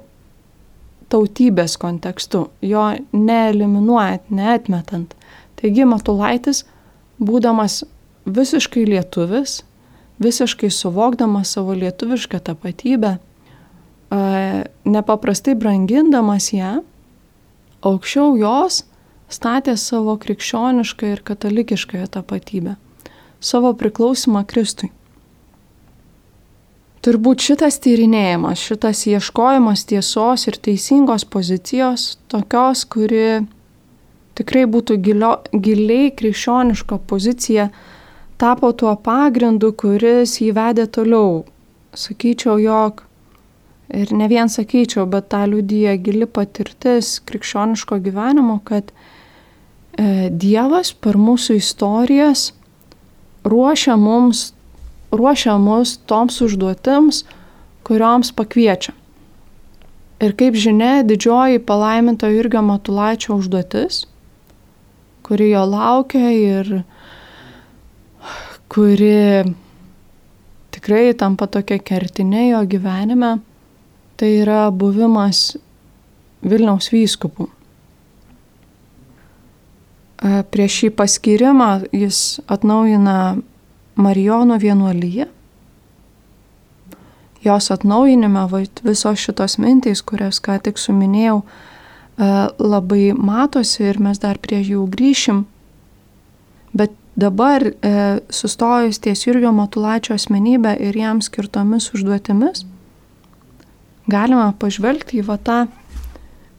tautybės 1.12 1.76
kontekstu, 1.82 2.48
jo 2.62 2.86
neeliminuojant, 3.12 4.30
neatmetant. 4.30 5.14
Taigi 5.60 5.86
Matulaitis, 5.88 6.64
būdamas 7.22 7.84
visiškai 8.26 8.86
lietuvis, 8.88 9.62
visiškai 10.24 10.70
suvokdamas 10.72 11.54
savo 11.56 11.76
lietuvišką 11.78 12.40
tapatybę, 12.48 13.18
nepaprastai 14.86 15.56
brangindamas 15.60 16.52
ją, 16.54 16.82
aukščiau 17.84 18.36
jos 18.40 18.84
statė 19.34 19.76
savo 19.80 20.16
krikščionišką 20.22 21.14
ir 21.16 21.24
katalikišką 21.26 22.06
tapatybę, 22.14 22.76
savo 23.42 23.74
priklausimą 23.74 24.46
Kristui. 24.48 24.92
Turbūt 27.04 27.44
šitas 27.44 27.82
tyrinėjimas, 27.84 28.62
šitas 28.64 29.02
ieškojimas 29.12 29.82
tiesos 29.90 30.46
ir 30.48 30.56
teisingos 30.56 31.26
pozicijos, 31.28 32.14
tokios, 32.32 32.86
kuri 32.88 33.42
tikrai 34.40 34.64
būtų 34.72 34.96
gilio, 35.04 35.34
giliai 35.52 36.14
krikščioniška 36.16 37.02
pozicija, 37.10 37.68
tapo 38.40 38.72
tuo 38.72 38.94
pagrindu, 38.96 39.74
kuris 39.76 40.38
jį 40.40 40.54
vedė 40.56 40.88
toliau. 40.88 41.44
Sakyčiau, 41.92 42.56
jog 42.64 43.04
ir 43.92 44.16
ne 44.16 44.32
vien 44.32 44.48
sakyčiau, 44.48 45.04
bet 45.04 45.28
tą 45.36 45.44
liudyja 45.52 45.98
gili 46.00 46.26
patirtis 46.26 47.18
krikščioniško 47.28 48.00
gyvenimo, 48.08 48.62
kad 48.64 48.96
e, 48.96 50.32
Dievas 50.32 50.96
per 50.96 51.20
mūsų 51.20 51.60
istorijas 51.60 52.54
ruošia 53.44 54.00
mums 54.00 54.54
ruošia 55.13 55.58
mus 55.62 55.98
toms 56.10 56.41
užduotims, 56.41 57.24
kurioms 57.86 58.34
pakviečia. 58.36 58.93
Ir 60.24 60.36
kaip 60.39 60.55
žinia, 60.55 61.03
didžioji 61.03 61.60
palaiminto 61.67 62.29
Jurgio 62.32 62.62
Matulaičio 62.63 63.36
užduotis, 63.36 64.05
kuri 65.24 65.50
jo 65.51 65.65
laukia 65.67 66.32
ir 66.32 66.70
kuri 68.72 69.43
tikrai 70.74 71.12
tampa 71.20 71.48
tokia 71.51 71.79
kertinė 71.79 72.48
jo 72.53 72.63
gyvenime, 72.72 73.36
tai 74.17 74.32
yra 74.41 74.70
buvimas 74.72 75.53
Vilniaus 76.43 76.89
vyskupu. 76.91 77.50
Prieš 80.24 80.79
šį 80.79 80.89
paskirimą 80.96 81.70
jis 81.91 82.39
atnaujina 82.51 83.17
Marijono 83.96 84.58
vienuolyje. 84.58 85.28
Jos 87.44 87.72
atnaujinime 87.72 88.48
visos 88.84 89.20
šitos 89.20 89.58
mintys, 89.60 90.02
kurias 90.02 90.40
ką 90.40 90.62
tik 90.64 90.80
suminėjau, 90.80 91.42
labai 92.60 93.12
matosi 93.18 93.84
ir 93.90 94.00
mes 94.00 94.22
dar 94.22 94.40
prie 94.40 94.62
jų 94.64 94.86
grįšim. 94.94 95.44
Bet 96.74 96.94
dabar 97.20 97.66
e, 97.68 97.74
sustojus 98.30 99.02
ties 99.04 99.26
Jurgio 99.28 99.52
Matulaičio 99.54 100.16
asmenybę 100.16 100.74
ir 100.82 100.98
jam 100.98 101.22
skirtomis 101.22 101.92
užduotimis, 101.94 102.64
galima 104.08 104.54
pažvelgti 104.60 105.20
į 105.22 105.28
va 105.28 105.38
tą 105.38 105.60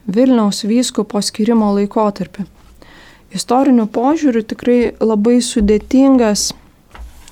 Vilniaus 0.05 0.61
vyskupo 0.69 1.17
skirimo 1.21 1.71
laikotarpį. 1.79 2.45
Istoriniu 3.35 3.87
požiūriu 3.91 4.43
tikrai 4.45 4.93
labai 5.01 5.39
sudėtingas 5.41 6.51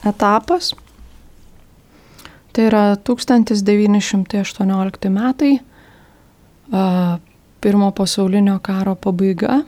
etapas. 0.05 0.75
Tai 2.53 2.65
yra 2.69 2.83
1918 2.95 5.09
metai, 5.09 5.59
pirmo 7.61 7.91
pasaulinio 7.91 8.59
karo 8.61 8.95
pabaiga. 8.95 9.63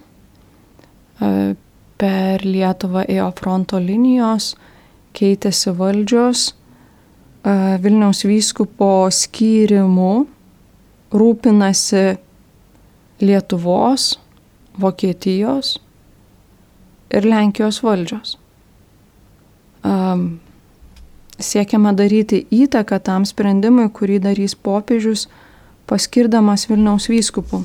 Per 1.96 2.44
Lietuvą 2.44 3.06
ėjo 3.08 3.30
fronto 3.40 3.80
linijos, 3.80 4.56
keitėsi 5.16 5.72
valdžios, 5.80 6.50
Vilniaus 7.82 8.26
vyskupo 8.26 9.08
skyrimu 9.14 10.26
rūpinasi 11.14 12.18
Lietuvos, 13.22 14.20
Vokietijos 14.82 15.76
ir 17.16 17.30
Lenkijos 17.30 17.80
valdžios. 17.86 18.36
Um, 19.86 20.40
siekiama 21.40 21.94
daryti 21.94 22.46
įtaką 22.52 23.00
tam 23.04 23.26
sprendimui, 23.28 23.90
kurį 23.94 24.20
darys 24.24 24.56
popiežius, 24.56 25.28
paskirdamas 25.90 26.68
Vilniaus 26.70 27.10
vyskupų. 27.12 27.62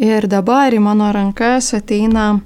Ir 0.00 0.26
dabar 0.30 0.72
į 0.72 0.80
mano 0.80 1.10
rankas 1.12 1.74
ateina 1.76 2.40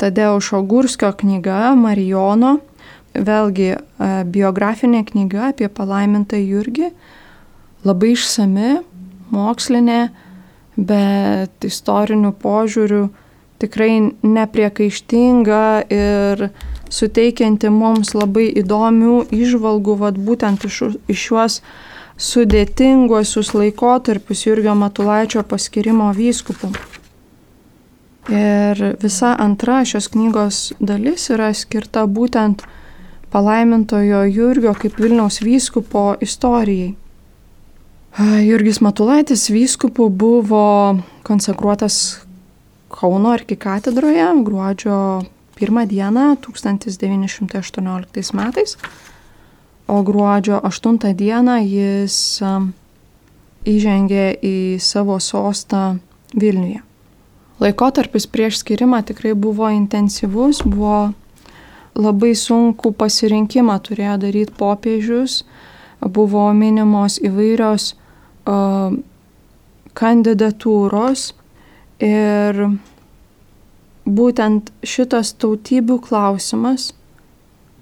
Tadeušo 0.00 0.62
Gurskio 0.66 1.12
knyga 1.14 1.74
Marijono, 1.78 2.56
vėlgi 3.14 3.74
biografinė 4.32 5.04
knyga 5.06 5.50
apie 5.50 5.68
palaimintą 5.68 6.40
Jurgį, 6.40 6.90
labai 7.84 8.14
išsami, 8.16 8.72
mokslinė, 9.30 10.00
bet 10.80 11.66
istoriniu 11.66 12.32
požiūriu 12.40 13.08
tikrai 13.60 13.92
nepriekaištinga 14.24 15.64
ir 15.92 16.46
suteikianti 16.90 17.70
mums 17.72 18.14
labai 18.14 18.48
įdomių 18.60 19.16
išvalgų, 19.34 19.96
vad 20.02 20.18
būtent 20.18 20.66
iš, 20.68 20.82
iš 21.10 21.26
šiuos 21.28 21.60
sudėtinguosius 22.20 23.54
laikotarpius 23.56 24.44
Jurgio 24.46 24.74
Matulaičio 24.76 25.44
paskirimo 25.48 26.10
vyskupų. 26.16 26.72
Ir 28.30 28.82
visa 29.00 29.32
antra 29.40 29.80
šios 29.88 30.10
knygos 30.12 30.58
dalis 30.78 31.30
yra 31.32 31.48
skirta 31.56 32.04
būtent 32.06 32.66
palaimintojo 33.32 34.26
Jurgio 34.28 34.74
kaip 34.76 34.98
Vilniaus 35.00 35.40
vyskupo 35.42 36.12
istorijai. 36.20 36.92
Jurgis 38.44 38.80
Matulaitis 38.82 39.48
vyskupu 39.54 40.08
buvo 40.10 40.98
konsekruotas 41.22 42.20
Kauno 42.90 43.30
arkikatedroje 43.30 44.24
gruodžio 44.44 44.96
1 45.60 45.88
dieną 45.88 46.36
1918 46.36 48.34
metais, 48.34 48.76
o 49.86 50.02
gruodžio 50.02 50.60
8 50.62 50.98
dieną 51.14 51.56
jis 51.64 52.42
įžengė 53.66 54.38
į 54.40 54.78
savo 54.80 55.18
sostą 55.20 55.98
Vilniuje. 56.34 56.80
Laikotarpis 57.60 58.26
prieš 58.26 58.62
skirimą 58.62 59.02
tikrai 59.04 59.34
buvo 59.34 59.68
intensyvus, 59.68 60.62
buvo 60.64 61.12
labai 61.98 62.34
sunku 62.38 62.92
pasirinkimą 62.96 63.76
turėjo 63.84 64.16
daryti 64.22 64.54
popiežius, 64.56 65.42
buvo 66.00 66.46
minimos 66.56 67.18
įvairios 67.20 67.94
kandidatūros 70.00 71.26
ir 72.00 72.62
būtent 74.10 74.70
šitas 74.86 75.34
tautybių 75.40 76.00
klausimas 76.04 76.90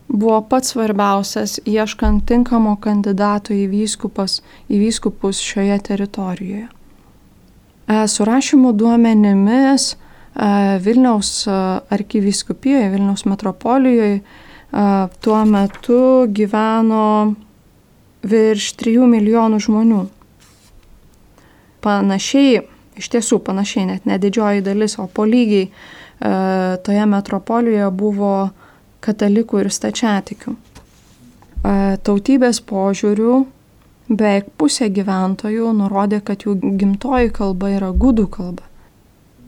buvo 0.09 0.41
pats 0.49 0.73
svarbiausias 0.73 1.59
ieškant 1.69 2.25
tinkamo 2.29 2.77
kandidato 2.81 3.53
į, 3.53 3.67
vyskupas, 3.73 4.41
į 4.69 4.81
vyskupus 4.87 5.41
šioje 5.45 5.79
teritorijoje. 5.91 6.67
E, 6.69 8.01
surašymų 8.09 8.73
duomenimis 8.77 9.93
e, 9.93 9.97
Vilniaus 10.85 11.33
arkivyskupijoje, 11.49 12.93
Vilniaus 12.95 13.27
metropolijoje 13.29 14.21
tuo 15.25 15.45
metu 15.49 16.27
gyveno 16.29 17.35
virš 18.29 18.75
3 18.77 19.07
milijonų 19.09 19.61
žmonių. 19.65 20.01
Panašiai, 21.81 22.59
iš 22.99 23.09
tiesų 23.15 23.39
panašiai, 23.47 23.87
net 23.89 24.05
ne 24.05 24.19
didžioji 24.21 24.65
dalis, 24.67 24.99
o 25.01 25.07
po 25.09 25.25
lygiai 25.25 25.71
e, 25.71 25.98
toje 26.19 27.05
metropolijoje 27.07 27.91
buvo 27.95 28.33
katalikų 29.05 29.63
ir 29.63 29.71
stačiatikių. 29.73 30.55
E, 30.55 31.99
tautybės 32.07 32.61
požiūrių 32.67 33.35
beveik 34.09 34.51
pusė 34.61 34.89
gyventojų 34.95 35.73
nurodė, 35.77 36.21
kad 36.25 36.47
jų 36.47 36.57
gimtoji 36.81 37.33
kalba 37.35 37.73
yra 37.77 37.93
gudų 37.93 38.27
kalba. 38.33 38.65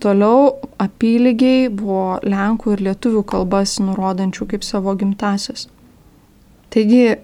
Toliau 0.01 0.55
apylygiai 0.81 1.69
buvo 1.69 2.19
lenkų 2.25 2.75
ir 2.77 2.83
lietuvių 2.89 3.23
kalbas 3.29 3.77
nurodančių 3.85 4.49
kaip 4.55 4.65
savo 4.65 4.95
gimtasis. 4.97 5.67
Taigi 6.71 7.03
e, 7.11 7.17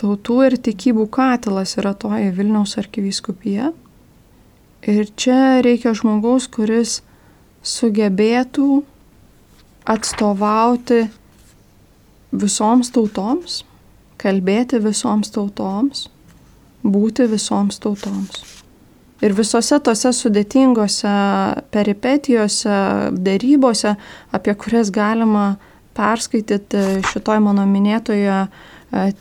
tautų 0.00 0.38
ir 0.46 0.58
tikybų 0.68 1.08
katilas 1.12 1.74
yra 1.80 1.92
toji 1.98 2.30
Vilniaus 2.36 2.76
arkivyskupija. 2.80 3.72
Ir 4.84 5.08
čia 5.16 5.60
reikia 5.64 5.94
žmogaus, 5.96 6.46
kuris 6.52 7.00
sugebėtų 7.64 8.82
atstovauti 9.88 11.04
visoms 12.34 12.90
tautoms, 12.92 13.62
kalbėti 14.20 14.80
visoms 14.82 15.32
tautoms, 15.34 16.08
būti 16.84 17.26
visoms 17.30 17.80
tautoms. 17.80 18.42
Ir 19.24 19.32
visose 19.32 19.78
tose 19.80 20.10
sudėtingose 20.12 21.12
peripetijose, 21.72 22.78
darybose, 23.24 23.94
apie 24.34 24.54
kurias 24.60 24.90
galima 24.92 25.54
perskaityti 25.96 27.04
šitoj 27.12 27.40
mano 27.44 27.64
minėtoje 27.70 28.42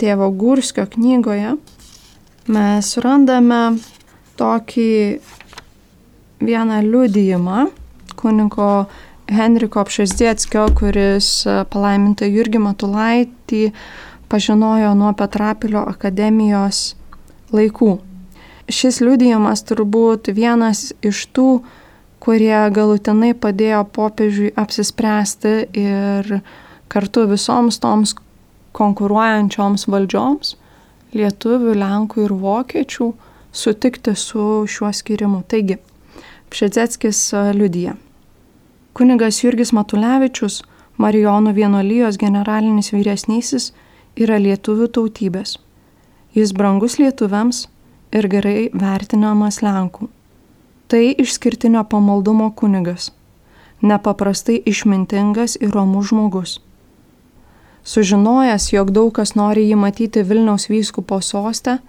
tėvo 0.01 0.27
Gurskio 0.35 0.87
knygoje, 0.89 1.53
mes 2.51 2.89
randame 3.05 3.61
tokį 4.39 4.89
vieną 6.43 6.81
liudijimą 6.83 7.69
kunigo 8.23 8.85
Henriko 9.31 9.83
Pšesdėckio, 9.87 10.65
kuris 10.79 11.29
palaimintą 11.71 12.27
Jurgį 12.27 12.63
Matulaitį 12.63 13.61
pažinojo 14.31 14.93
nuo 14.97 15.11
Petrapilio 15.17 15.83
akademijos 15.91 16.95
laikų. 17.53 17.97
Šis 18.71 19.01
liudijimas 19.03 19.65
turbūt 19.67 20.31
vienas 20.33 20.91
iš 21.03 21.25
tų, 21.35 21.47
kurie 22.23 22.55
galutinai 22.73 23.33
padėjo 23.35 23.83
popiežiui 23.95 24.53
apsispręsti 24.59 25.55
ir 25.75 26.37
kartu 26.91 27.25
visoms 27.27 27.79
toms 27.83 28.15
konkuruojančioms 28.73 29.85
valdžioms- 29.91 30.55
lietuvių, 31.19 31.75
lenkų 31.83 32.23
ir 32.25 32.33
vokiečių- 32.45 33.13
sutikti 33.63 34.15
su 34.15 34.65
šiuo 34.65 34.93
skirimu. 34.95 35.43
Taigi, 35.47 35.77
Pšedzeckis 36.49 37.33
liudyja. 37.53 37.95
Kunigas 38.93 39.41
Jurgis 39.43 39.73
Matulevičius, 39.73 40.61
Marijonų 41.01 41.53
vienolyjos 41.57 42.19
generalinis 42.21 42.91
vyresnysis, 42.93 43.71
yra 44.15 44.37
lietuvių 44.37 44.89
tautybės. 44.93 45.57
Jis 46.37 46.53
brangus 46.53 46.99
lietuviams 47.01 47.67
ir 48.13 48.27
gerai 48.29 48.69
vertinamas 48.73 49.63
lenkų. 49.65 50.09
Tai 50.87 51.05
išskirtinio 51.23 51.81
pamaldumo 51.89 52.51
kunigas, 52.53 53.09
nepaprastai 53.81 54.59
išmintingas 54.69 55.57
ir 55.61 55.73
romus 55.73 56.11
žmogus 56.11 56.59
Sužinojęs, 57.83 58.69
jog 58.71 58.91
daug 58.95 59.11
kas 59.11 59.33
nori 59.35 59.65
jį 59.67 59.75
matyti 59.75 60.21
Vilniaus 60.23 60.69
vyskupo 60.71 61.19
sostę, 61.19 61.79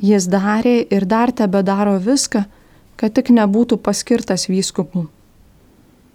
jis 0.00 0.28
darė 0.32 0.78
ir 0.96 1.04
dar 1.04 1.32
tebe 1.32 1.60
daro 1.62 1.98
viską, 2.00 2.46
kad 2.96 3.12
tik 3.12 3.28
nebūtų 3.28 3.76
paskirtas 3.84 4.48
vyskupu. 4.48 5.04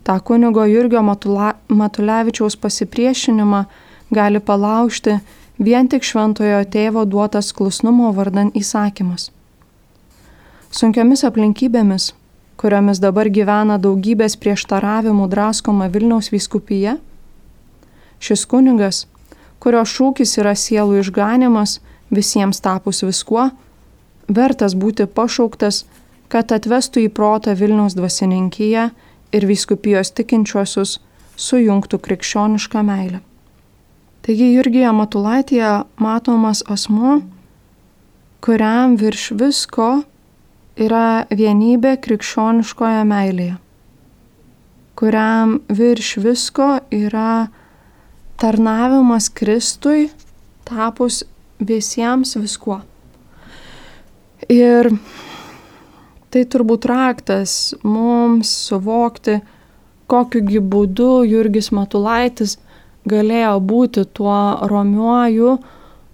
Ta 0.10 0.17
kunigo 0.19 0.63
Jurgio 0.65 1.04
Matula, 1.06 1.54
Matulevičiaus 1.69 2.56
pasipriešinimą 2.58 3.65
gali 4.10 4.39
palaužti 4.39 5.19
vien 5.62 5.86
tik 5.86 6.02
šventojo 6.02 6.63
tėvo 6.74 7.04
duotas 7.06 7.52
klusnumo 7.54 8.10
vardan 8.17 8.50
įsakymas. 8.58 9.28
Sunkiomis 10.74 11.22
aplinkybėmis 11.30 12.08
kuriomis 12.58 13.00
dabar 13.00 13.30
gyvena 13.30 13.78
daugybės 13.80 14.34
prieštaravimų 14.41 15.28
draskoma 15.32 15.91
Vilniaus 15.93 16.28
vyskupija? 16.34 16.98
Šis 18.19 18.48
kunigas, 18.52 19.06
kurio 19.63 19.86
šūkis 19.88 20.34
yra 20.41 20.56
sielų 20.58 21.04
išganimas 21.04 21.78
visiems 22.10 22.60
tapus 22.65 23.04
viskuo, 23.06 23.52
vertas 24.28 24.74
būti 24.74 25.06
pašauktas, 25.06 25.86
kad 26.34 26.50
atvestų 26.58 27.06
į 27.06 27.13
protą 27.13 27.54
Vilniaus 27.62 27.93
dvasininkiją 27.93 28.89
ir 29.36 29.46
vyskupijos 29.50 30.12
tikinčiuosius 30.18 30.98
sujungtų 31.39 32.00
krikščionišką 32.06 32.84
meilę. 32.86 33.22
Taigi 34.26 34.50
Jurgija 34.54 34.92
Matulaitėje 34.94 35.72
matomas 36.02 36.62
asmo, 36.68 37.20
kuriam 38.44 38.98
virš 39.00 39.32
visko 39.39 39.89
yra 40.80 41.26
vienybė 41.32 41.96
krikščioniškoje 42.04 43.06
meilėje, 43.08 43.56
kuriam 45.00 45.58
virš 45.72 46.12
visko 46.24 46.70
yra 46.96 47.48
tarnavimas 48.39 49.32
Kristui 49.36 50.10
tapus 50.68 51.24
visiems 51.60 52.36
viskuo. 52.39 52.80
Ir 54.50 54.92
tai 56.30 56.46
turbūt 56.46 56.86
raktas 56.89 57.74
mums 57.84 58.52
suvokti, 58.70 59.39
kokiu 60.10 60.62
būdu 60.62 61.12
Jurgis 61.30 61.72
Matulaitis 61.76 62.58
galėjo 63.10 63.56
būti 63.62 64.06
tuo 64.13 64.39
romiuoju 64.70 65.56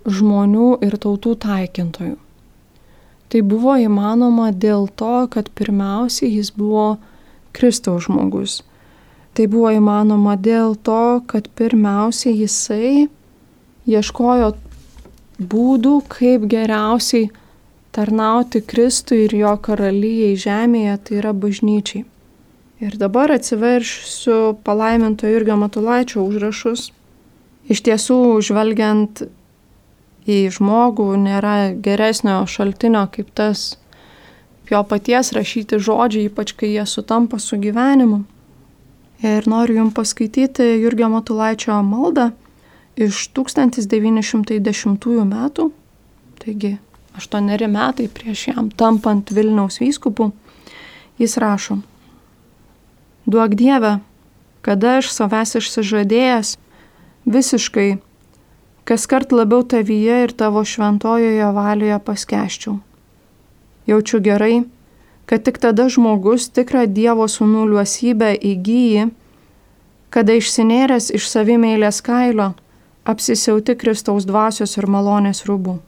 žmonių 0.06 0.70
ir 0.86 0.98
tautų 1.02 1.36
taikintoju. 1.46 2.16
Tai 3.30 3.42
buvo 3.42 3.74
įmanoma 3.82 4.52
dėl 4.54 4.86
to, 5.00 5.26
kad 5.34 5.50
pirmiausiai 5.58 6.30
jis 6.38 6.52
buvo 6.56 6.98
Kristaus 7.56 8.06
žmogus. 8.06 8.62
Tai 9.36 9.48
buvo 9.52 9.72
įmanoma 9.74 10.36
dėl 10.40 10.76
to, 10.88 11.22
kad 11.28 11.50
pirmiausiai 11.58 12.38
jisai 12.44 13.08
ieškojo 13.90 14.54
būdų, 15.42 15.96
kaip 16.12 16.46
geriausiai 16.52 17.32
tarnauti 17.96 18.62
Kristui 18.62 19.24
ir 19.26 19.38
jo 19.40 19.54
karalyjei 19.64 20.36
žemėje, 20.40 20.98
tai 21.08 21.22
yra 21.22 21.32
bažnyčiai. 21.32 22.04
Ir 22.84 22.98
dabar 23.00 23.32
atsiveršiu 23.32 24.58
palaiminto 24.68 25.30
Jurgio 25.32 25.56
Matulaičio 25.56 26.26
užrašus. 26.28 26.90
Iš 27.72 27.82
tiesų, 27.88 28.20
žvelgiant 28.44 29.24
į 30.28 30.40
žmogų 30.58 31.08
nėra 31.24 31.56
geresnio 31.80 32.42
šaltinio 32.50 33.06
kaip 33.14 33.32
tas 33.38 33.78
jo 34.70 34.82
paties 34.90 35.32
rašyti 35.38 35.80
žodžiai, 35.80 36.28
ypač 36.30 36.54
kai 36.60 36.74
jie 36.74 36.86
sutampa 36.90 37.40
su 37.40 37.58
gyvenimu. 37.62 38.24
Ir 39.24 39.48
noriu 39.48 39.80
Jums 39.80 39.96
paskaityti 39.96 40.66
Jurgio 40.84 41.10
Matulaičio 41.14 41.80
maldą 41.86 42.34
iš 43.00 43.30
1910 43.38 45.08
metų, 45.32 45.70
taigi 46.44 46.76
aštuoneri 47.18 47.68
metai 47.72 48.08
prieš 48.08 48.48
jam 48.52 48.70
tampant 48.70 49.32
Vilniaus 49.32 49.80
vyskupu, 49.82 50.32
jis 51.18 51.38
rašo, 51.38 51.80
Duok 53.26 53.56
Dieve, 53.58 54.00
kada 54.62 55.00
aš 55.00 55.10
savęs 55.10 55.56
išsižadėjęs, 55.58 56.58
visiškai 57.26 57.96
kas 58.86 59.08
kart 59.10 59.32
labiau 59.34 59.64
tavyje 59.66 60.18
ir 60.28 60.34
tavo 60.38 60.62
šventojoje 60.62 61.48
valioje 61.58 61.98
paskeščiau. 62.06 62.76
Jaučiu 63.90 64.20
gerai, 64.22 64.64
kad 65.26 65.42
tik 65.46 65.58
tada 65.62 65.88
žmogus 65.90 66.52
tikrą 66.54 66.86
Dievo 66.86 67.26
sunuliuosybę 67.26 68.36
įgyji, 68.38 69.10
kada 70.14 70.38
išsinėręs 70.38 71.10
iš 71.18 71.26
savimėlės 71.34 72.02
kailio 72.06 72.54
apsisiauti 73.10 73.74
Kristaus 73.78 74.30
dvasios 74.30 74.78
ir 74.78 74.86
malonės 74.90 75.44
rūbų. 75.50 75.80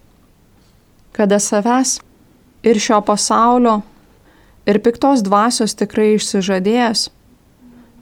Kada 1.17 1.39
savęs 1.41 1.97
ir 2.63 2.77
šio 2.77 2.99
pasaulio 3.01 3.79
ir 4.69 4.77
piktos 4.85 5.23
dvasios 5.25 5.73
tikrai 5.79 6.11
išsižadėjęs, 6.17 7.07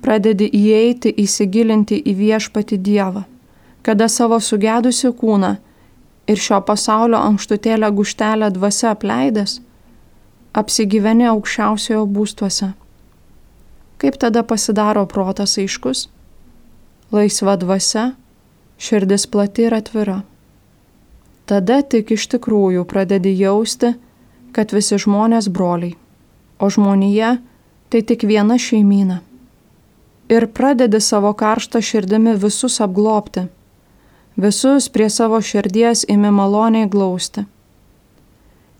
pradedi 0.04 0.50
įeiti, 0.52 1.14
įsigilinti 1.24 2.02
į 2.04 2.18
viešpati 2.20 2.82
Dievą 2.82 3.24
kada 3.86 4.08
savo 4.10 4.40
sugedusi 4.42 5.12
kūną 5.14 5.52
ir 6.32 6.40
šio 6.42 6.58
pasaulio 6.66 7.20
ankštutėlę 7.22 7.92
guštelę 7.94 8.50
dvasia 8.56 8.96
apleidęs, 8.96 9.60
apsigyveni 10.58 11.28
aukščiausiojo 11.30 12.08
būstuose. 12.16 12.72
Kaip 14.02 14.18
tada 14.24 14.42
pasidaro 14.44 15.06
protas 15.12 15.54
aiškus? 15.62 16.08
Laisva 17.14 17.54
dvasia, 17.62 18.08
širdis 18.82 19.28
plati 19.30 19.68
ir 19.70 19.78
atvira. 19.78 20.24
Tada 21.46 21.82
tik 21.82 22.12
iš 22.16 22.28
tikrųjų 22.34 22.86
pradedi 22.90 23.36
jausti, 23.38 23.94
kad 24.56 24.72
visi 24.74 24.98
žmonės 25.02 25.50
broliai, 25.54 25.94
o 26.58 26.70
žmonija 26.70 27.36
tai 27.90 28.02
tik 28.02 28.26
viena 28.26 28.58
šeimyna. 28.58 29.20
Ir 30.32 30.48
pradedi 30.50 31.02
savo 31.02 31.36
karštą 31.38 31.84
širdimi 31.86 32.34
visus 32.42 32.80
apglopti 32.82 33.46
visus 34.36 34.90
prie 34.90 35.10
savo 35.10 35.42
širdies 35.42 36.06
imi 36.08 36.32
maloniai 36.32 36.90
glausti. 36.90 37.46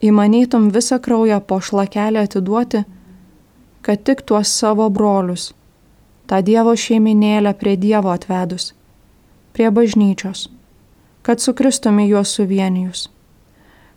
Įmanytum 0.04 0.70
visą 0.76 1.00
kraują 1.00 1.40
po 1.40 1.62
šlakelį 1.64 2.26
atiduoti, 2.28 2.84
kad 3.82 4.04
tik 4.04 4.26
tuos 4.28 4.52
savo 4.52 4.90
brolius, 4.90 5.54
tą 6.28 6.42
Dievo 6.44 6.76
šeiminėlę 6.76 7.56
prie 7.58 7.78
Dievo 7.80 8.12
atvedus, 8.12 8.74
prie 9.54 9.72
bažnyčios, 9.72 10.50
kad 11.26 11.42
sukristumi 11.42 12.06
juos 12.10 12.36
suvienijus. 12.38 13.08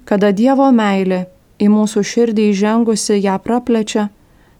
Kada 0.08 0.30
Dievo 0.32 0.70
meilė 0.72 1.26
į 1.60 1.66
mūsų 1.68 2.00
širdį 2.10 2.46
įžengusi 2.54 3.18
ją 3.20 3.34
praplečia, 3.44 4.06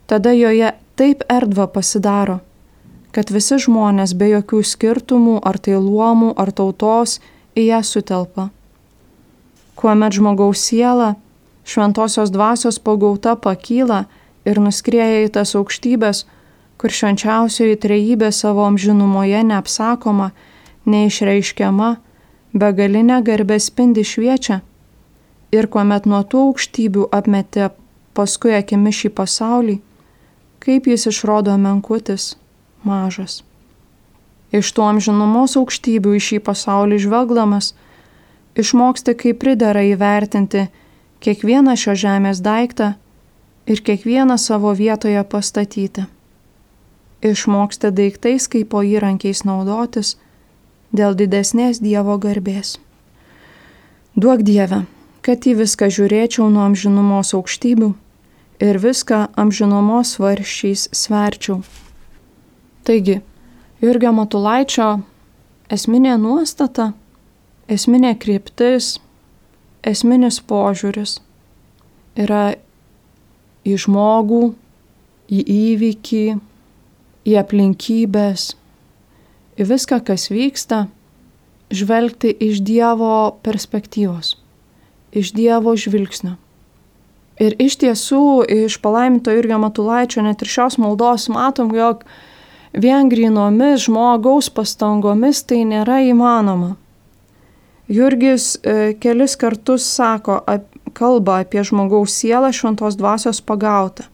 tada 0.04 0.34
joje 0.36 0.74
taip 1.00 1.22
erdva 1.32 1.64
pasidaro, 1.72 2.42
kad 3.16 3.30
visi 3.32 3.56
žmonės 3.64 4.12
be 4.12 4.28
jokių 4.34 4.60
skirtumų 4.60 5.38
ar 5.48 5.56
tai 5.56 5.78
luomų 5.80 6.34
ar 6.36 6.52
tautos 6.52 7.22
į 7.56 7.70
ją 7.70 7.78
sutelpa. 7.80 8.50
Kuomet 9.78 10.18
žmogaus 10.18 10.60
siela 10.68 11.14
šventosios 11.64 12.28
dvasios 12.34 12.76
pagauta 12.76 13.32
pakyla 13.36 14.02
ir 14.44 14.60
nuskrieja 14.60 15.24
į 15.24 15.30
tas 15.38 15.54
aukštybės, 15.56 16.26
kur 16.76 16.92
švenčiausioji 16.92 17.80
trejybė 17.80 18.28
savo 18.32 18.66
amžinumoje 18.68 19.40
neapsakoma, 19.54 20.28
neišreiškiama, 20.84 21.94
begalinė 22.54 23.22
garbė 23.24 23.58
spindi 23.60 24.04
šviečia. 24.04 24.60
Ir 25.52 25.68
kuomet 25.72 26.06
nuo 26.06 26.22
tų 26.24 26.44
aukštybių 26.50 27.08
apmetė 27.12 27.70
paskui 28.16 28.52
akimi 28.56 28.92
šį 28.92 29.10
pasaulį, 29.16 29.78
kaip 30.60 30.88
jis 30.90 31.06
išrodo 31.08 31.54
menkutis 31.56 32.34
mažas. 32.84 33.42
Iš 34.52 34.72
to 34.72 34.84
amžinumos 34.88 35.56
aukštybių 35.60 36.14
į 36.16 36.20
šį 36.26 36.38
pasaulį 36.44 36.98
žvelgdamas, 37.04 37.72
išmoksti 38.56 39.14
kaip 39.22 39.40
pridara 39.42 39.84
įvertinti 39.84 40.68
kiekvieną 41.24 41.76
šio 41.76 41.96
žemės 42.04 42.40
daiktą 42.44 42.94
ir 43.68 43.82
kiekvieną 43.84 44.38
savo 44.40 44.72
vietoje 44.72 45.24
pastatyti. 45.24 46.06
Išmoksti 47.22 47.90
daiktais 47.92 48.48
kaip 48.48 48.70
po 48.72 48.84
įrankiais 48.86 49.44
naudotis 49.44 50.16
dėl 50.92 51.16
didesnės 51.18 51.82
Dievo 51.84 52.18
garbės. 52.22 52.76
Duok 54.16 54.42
Dieve, 54.46 54.84
kad 55.22 55.46
į 55.46 55.58
viską 55.62 55.90
žiūrėčiau 55.92 56.48
nuo 56.52 56.64
amžinumos 56.68 57.34
aukštybių 57.36 57.92
ir 58.64 58.80
viską 58.82 59.26
amžinumos 59.38 60.16
varščiais 60.18 60.88
sverčiau 60.92 61.62
Taigi, 62.88 63.18
Jurgio 63.84 64.14
Matulaičio 64.16 64.84
esminė 65.68 66.14
nuostata, 66.16 66.86
esminė 67.68 68.14
kryptis, 68.16 68.94
esminis 69.84 70.38
požiūris 70.48 71.18
yra 72.24 72.54
į 73.68 73.74
žmogų, 73.84 74.40
į 75.28 75.44
įvykį, 75.56 76.22
į 77.28 77.36
aplinkybės, 77.42 78.46
į 79.58 79.66
viską, 79.66 80.00
kas 80.06 80.28
vyksta, 80.30 80.86
žvelgti 81.74 82.30
iš 82.48 82.62
Dievo 82.64 83.38
perspektyvos, 83.42 84.36
iš 85.12 85.32
Dievo 85.36 85.74
žvilgsnio. 85.76 86.36
Ir 87.38 87.54
iš 87.62 87.76
tiesų, 87.78 88.48
iš 88.50 88.80
palaiminto 88.82 89.30
Jurgio 89.30 89.60
Matulaičio 89.62 90.24
net 90.26 90.42
ir 90.42 90.50
šios 90.50 90.78
maldos 90.82 91.28
matom, 91.30 91.70
jog 91.74 92.02
vien 92.74 93.10
grinomis 93.10 93.84
žmogaus 93.86 94.50
pastangomis 94.50 95.44
tai 95.46 95.62
nėra 95.68 96.00
įmanoma. 96.08 96.74
Jurgis 97.88 98.56
e, 98.60 98.92
kelis 99.00 99.38
kartus 99.40 99.86
sako, 99.86 100.42
kalba 100.98 101.38
apie 101.44 101.62
žmogaus 101.64 102.16
sielą 102.18 102.50
šventos 102.52 102.98
dvasios 102.98 103.40
pagautą. 103.40 104.10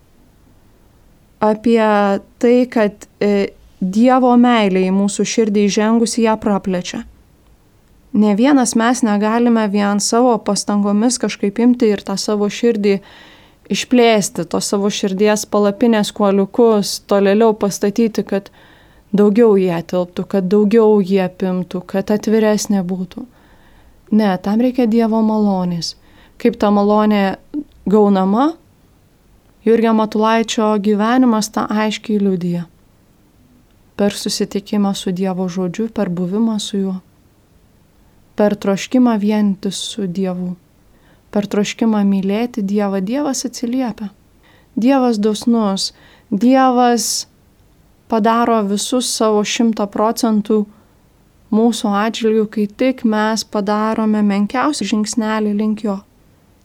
apie 1.44 2.20
tai, 2.38 2.66
kad 2.70 3.06
e, 3.20 3.52
Dievo 3.80 4.36
meilė 4.38 4.86
į 4.88 4.94
mūsų 4.94 5.26
širdį 5.26 5.66
įžengusi 5.68 6.24
ją 6.24 6.36
praplečia. 6.40 7.04
Ne 8.14 8.36
vienas 8.38 8.76
mes 8.78 9.02
negalime 9.02 9.66
vien 9.68 10.00
savo 10.00 10.36
pastangomis 10.38 11.18
kažkaip 11.18 11.58
imti 11.58 11.88
ir 11.90 12.02
tą 12.06 12.14
savo 12.14 12.46
širdį 12.46 13.00
išplėsti, 13.74 14.44
to 14.46 14.60
savo 14.62 14.90
širdies 14.92 15.46
palapinės 15.50 16.12
kuoliukus, 16.14 17.00
tolėliau 17.10 17.56
pastatyti, 17.58 18.22
kad 18.22 18.52
daugiau 19.10 19.56
jie 19.58 19.80
tilptų, 19.90 20.26
kad 20.30 20.46
daugiau 20.46 21.00
jie 21.02 21.24
apimtų, 21.24 21.82
kad 21.90 22.12
atviresnė 22.14 22.84
būtų. 22.86 23.24
Ne, 24.14 24.30
tam 24.38 24.62
reikia 24.62 24.86
Dievo 24.86 25.18
malonės. 25.24 25.96
Kaip 26.38 26.60
ta 26.60 26.70
malonė 26.70 27.38
gaunama, 27.90 28.52
Jurgio 29.64 29.94
Matulaičio 29.96 30.74
gyvenimas 30.78 31.48
tą 31.50 31.64
aiškiai 31.72 32.20
liudyja. 32.20 32.66
Per 33.94 34.12
susitikimą 34.12 34.94
su 34.94 35.12
Dievo 35.14 35.46
žodžiu, 35.48 35.88
per 35.94 36.10
buvimą 36.10 36.58
su 36.58 36.78
juo, 36.78 36.96
per 38.34 38.56
troškimą 38.58 39.14
vienytis 39.22 39.78
su 39.78 40.08
Dievu, 40.10 40.56
per 41.30 41.46
troškimą 41.46 42.02
mylėti 42.08 42.64
Dievą, 42.66 42.98
Dievas 43.00 43.44
atsiliepia. 43.46 44.10
Dievas 44.74 45.20
dosnus, 45.22 45.92
Dievas 46.30 47.28
padaro 48.10 48.58
visus 48.66 49.06
savo 49.14 49.44
šimtą 49.46 49.86
procentų 49.86 50.64
mūsų 51.54 51.94
atžvilgių, 52.00 52.46
kai 52.50 52.66
tik 52.66 53.04
mes 53.06 53.46
padarome 53.46 54.22
menkiausią 54.26 54.90
žingsnelį 54.90 55.54
link 55.54 55.84
jo. 55.86 56.00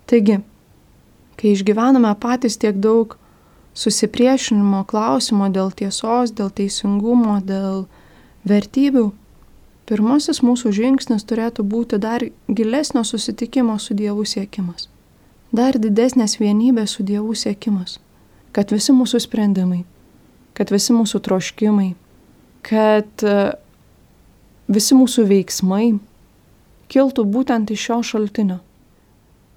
Taigi, 0.10 0.39
kai 1.38 1.54
išgyvename 1.54 2.15
patys 2.18 2.58
tiek 2.58 2.82
daug 2.82 3.18
susipriešinimo 3.80 4.84
klausimo 4.89 5.48
dėl 5.54 5.72
tiesos, 5.72 6.34
dėl 6.36 6.52
teisingumo, 6.52 7.39
dėl 7.46 7.86
vertybių, 8.50 9.10
pirmasis 9.89 10.42
mūsų 10.44 10.74
žingsnis 10.76 11.26
turėtų 11.28 11.63
būti 11.63 12.00
dar 12.02 12.26
gilesnio 12.48 13.06
susitikimo 13.08 13.78
su 13.80 13.96
Dievu 13.96 14.26
siekimas. 14.28 14.89
Dar 15.56 15.80
didesnės 15.82 16.38
vienybės 16.42 16.98
su 16.98 17.04
Dievu 17.04 17.34
siekimas. 17.34 17.98
Kad 18.54 18.74
visi 18.74 18.94
mūsų 18.94 19.22
sprendimai, 19.24 19.84
kad 20.58 20.74
visi 20.74 20.94
mūsų 20.94 21.22
troškimai, 21.26 21.94
kad 22.65 23.24
e, 23.24 23.36
visi 24.68 24.98
mūsų 24.98 25.26
veiksmai 25.30 26.00
kiltų 26.89 27.26
būtent 27.30 27.72
iš 27.74 27.86
šio 27.88 28.00
šaltinio, 28.12 28.60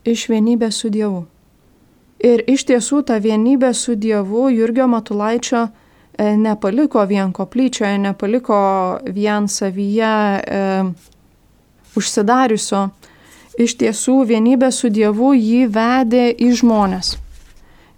iš 0.05 0.29
vienybės 0.33 0.83
su 0.83 0.93
Dievu. 0.93 1.25
Ir 2.23 2.45
iš 2.47 2.63
tiesų 2.69 3.03
ta 3.09 3.17
vienybė 3.19 3.73
su 3.75 3.97
Dievu 3.99 4.47
Jurgio 4.55 4.87
Matulaičio 4.87 5.65
e, 5.67 6.37
nepaliko 6.39 7.03
vien 7.11 7.33
koplyčioje, 7.35 7.97
nepaliko 7.99 8.59
vien 9.11 9.49
savyje 9.51 10.13
e, 10.39 10.61
užsidariusio. 11.99 12.85
Iš 13.59 13.75
tiesų 13.81 14.21
vienybė 14.31 14.71
su 14.73 14.89
Dievu 14.95 15.33
jį 15.35 15.67
vedė 15.75 16.29
į 16.31 16.53
žmonės. 16.63 17.17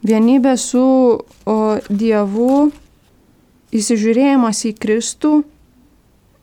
Vienybė 0.04 0.56
su 0.60 0.86
o, 1.20 1.58
Dievu 1.88 2.70
įsižiūrėjimas 3.76 4.64
į 4.70 4.72
Kristų 4.80 5.34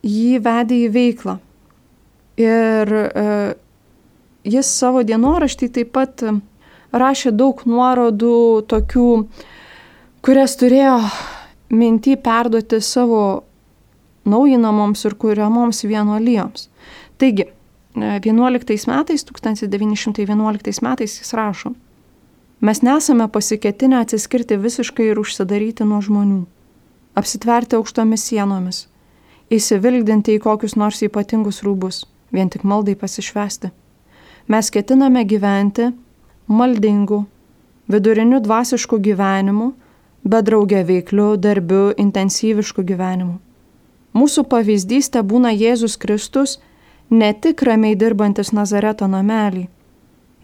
jį 0.06 0.38
vedė 0.46 0.80
į 0.86 0.94
veiklą. 0.94 1.36
Ir 2.42 2.94
e, 2.94 3.26
jis 4.54 4.70
savo 4.70 5.02
dienoraštį 5.06 5.74
taip 5.76 5.94
pat 5.98 6.24
rašė 6.92 7.32
daug 7.36 7.62
nuorodų 7.66 8.66
tokių, 8.72 9.08
kurias 10.26 10.58
turėjo 10.60 10.98
mintį 11.72 12.18
perduoti 12.24 12.82
savo 12.84 13.24
naujinamoms 14.28 15.06
ir 15.08 15.16
kuriamoms 15.18 15.84
vienuolijoms. 15.88 16.68
Taigi, 17.18 17.48
11 17.96 18.74
e, 18.76 18.80
metais, 18.92 19.26
1911 19.28 20.82
metais 20.86 21.20
jis 21.20 21.34
rašo, 21.38 21.74
mes 22.62 22.82
nesame 22.86 23.28
pasiketinę 23.28 24.02
atsiskirti 24.04 24.58
visiškai 24.62 25.12
ir 25.12 25.22
užsidaryti 25.22 25.88
nuo 25.88 26.02
žmonių 26.04 26.44
apsitverti 27.16 27.76
aukštomis 27.76 28.24
sienomis, 28.30 28.86
įsivilgdinti 29.52 30.38
į 30.38 30.44
kokius 30.44 30.78
nors 30.80 31.02
ypatingus 31.04 31.62
rūbus, 31.66 32.06
vien 32.32 32.50
tik 32.52 32.64
maldai 32.68 32.96
pasišvesti. 32.96 33.72
Mes 34.52 34.72
ketiname 34.74 35.26
gyventi 35.28 35.92
maldingu, 36.48 37.26
viduriniu 37.92 38.40
dvasišku 38.40 39.00
gyvenimu, 39.00 39.72
bet 40.24 40.48
draugė 40.50 40.84
veikliu, 40.88 41.36
darbiu, 41.38 41.92
intensyvišku 41.98 42.86
gyvenimu. 42.88 43.38
Mūsų 44.14 44.44
pavyzdys 44.52 45.10
te 45.10 45.22
būna 45.24 45.54
Jėzus 45.56 45.98
Kristus, 45.98 46.60
ne 47.10 47.32
tik 47.34 47.64
ramiai 47.64 47.96
dirbantis 47.96 48.52
Nazareto 48.52 49.08
namelį, 49.08 49.68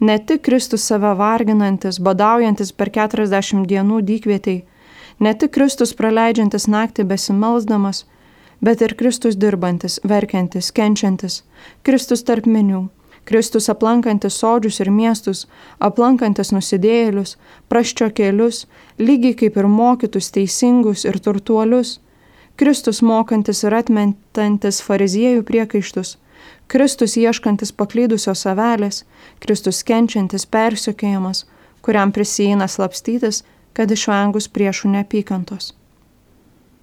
ne 0.00 0.18
tik 0.18 0.42
Kristus 0.48 0.86
save 0.88 1.12
varginantis, 1.18 2.00
badaujantis 2.00 2.72
per 2.72 2.90
40 2.90 3.66
dienų 3.68 4.02
dykvietiai, 4.08 4.64
Ne 5.18 5.34
tik 5.34 5.50
Kristus 5.54 5.92
praleidžiantis 5.98 6.68
naktį 6.70 7.04
besimelsdamas, 7.10 8.04
bet 8.62 8.82
ir 8.86 8.94
Kristus 8.98 9.34
dirbantis, 9.34 9.98
verkiantis, 10.06 10.70
kenčiantis, 10.74 11.42
Kristus 11.82 12.22
tarp 12.22 12.46
minių, 12.46 12.86
Kristus 13.28 13.68
aplankantis 13.68 14.38
sodžius 14.40 14.80
ir 14.80 14.90
miestus, 14.94 15.44
aplankantis 15.84 16.52
nusidėjėlius, 16.54 17.36
praščio 17.68 18.08
kelius, 18.16 18.62
lygiai 18.98 19.34
kaip 19.42 19.58
ir 19.60 19.68
mokytus 19.68 20.30
teisingus 20.32 21.04
ir 21.04 21.20
turtuolius, 21.20 21.98
Kristus 22.58 23.02
mokantis 23.04 23.60
ir 23.68 23.76
atmentantis 23.76 24.80
fariziejų 24.82 25.44
priekaištus, 25.50 26.16
Kristus 26.72 27.14
ieškantis 27.20 27.70
paklydusios 27.76 28.46
savelės, 28.46 29.04
Kristus 29.44 29.84
kenčiantis 29.84 30.48
persiokėjimas, 30.48 31.44
kuriam 31.84 32.10
prisijina 32.12 32.66
slapstytis 32.68 33.44
kad 33.78 33.92
išvengus 33.94 34.48
priešų 34.50 34.90
neapykantos. 34.96 35.70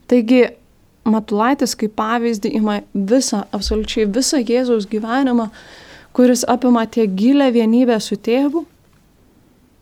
Taigi, 0.07 0.45
Matulaitis 1.05 1.75
kaip 1.77 1.91
pavyzdį 1.99 2.49
ima 2.57 2.79
visą, 2.95 3.43
absoliučiai 3.53 4.07
visą 4.09 4.39
Jėzaus 4.41 4.87
gyvenimą, 4.89 5.51
kuris 6.15 6.45
apima 6.47 6.85
tiek 6.87 7.11
gilę 7.11 7.49
vienybę 7.51 7.99
su 7.99 8.15
tėvu, 8.15 8.63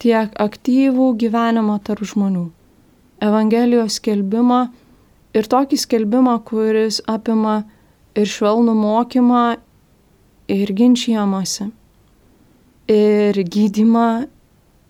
tiek 0.01 0.33
aktyvų 0.41 1.11
gyvenimą 1.21 1.77
tarp 1.85 2.03
žmonių. 2.09 2.47
Evangelijos 3.23 3.99
skelbimą 4.01 4.65
ir 5.37 5.47
tokį 5.47 5.79
skelbimą, 5.79 6.39
kuris 6.43 6.99
apima 7.07 7.61
ir 8.17 8.27
švelnų 8.29 8.75
mokymą, 8.75 9.45
ir 10.51 10.73
ginčiamasi, 10.75 11.69
ir 12.91 13.43
gydimą, 13.55 14.09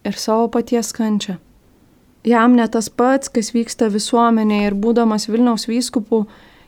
ir 0.08 0.20
savo 0.20 0.48
paties 0.52 0.96
kančią 0.96 1.38
jam 2.24 2.56
ne 2.56 2.68
tas 2.68 2.90
pats, 2.90 3.30
kas 3.30 3.52
vyksta 3.54 3.90
visuomenėje 3.92 4.72
ir 4.72 4.78
būdamas 4.80 5.28
Vilniaus 5.30 5.68
vyskupu, 5.68 6.24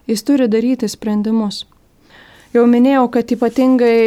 jis 0.07 0.23
turi 0.27 0.47
daryti 0.51 0.89
sprendimus. 0.91 1.63
Jau 2.53 2.65
minėjau, 2.71 3.07
kad 3.11 3.31
ypatingai 3.35 3.99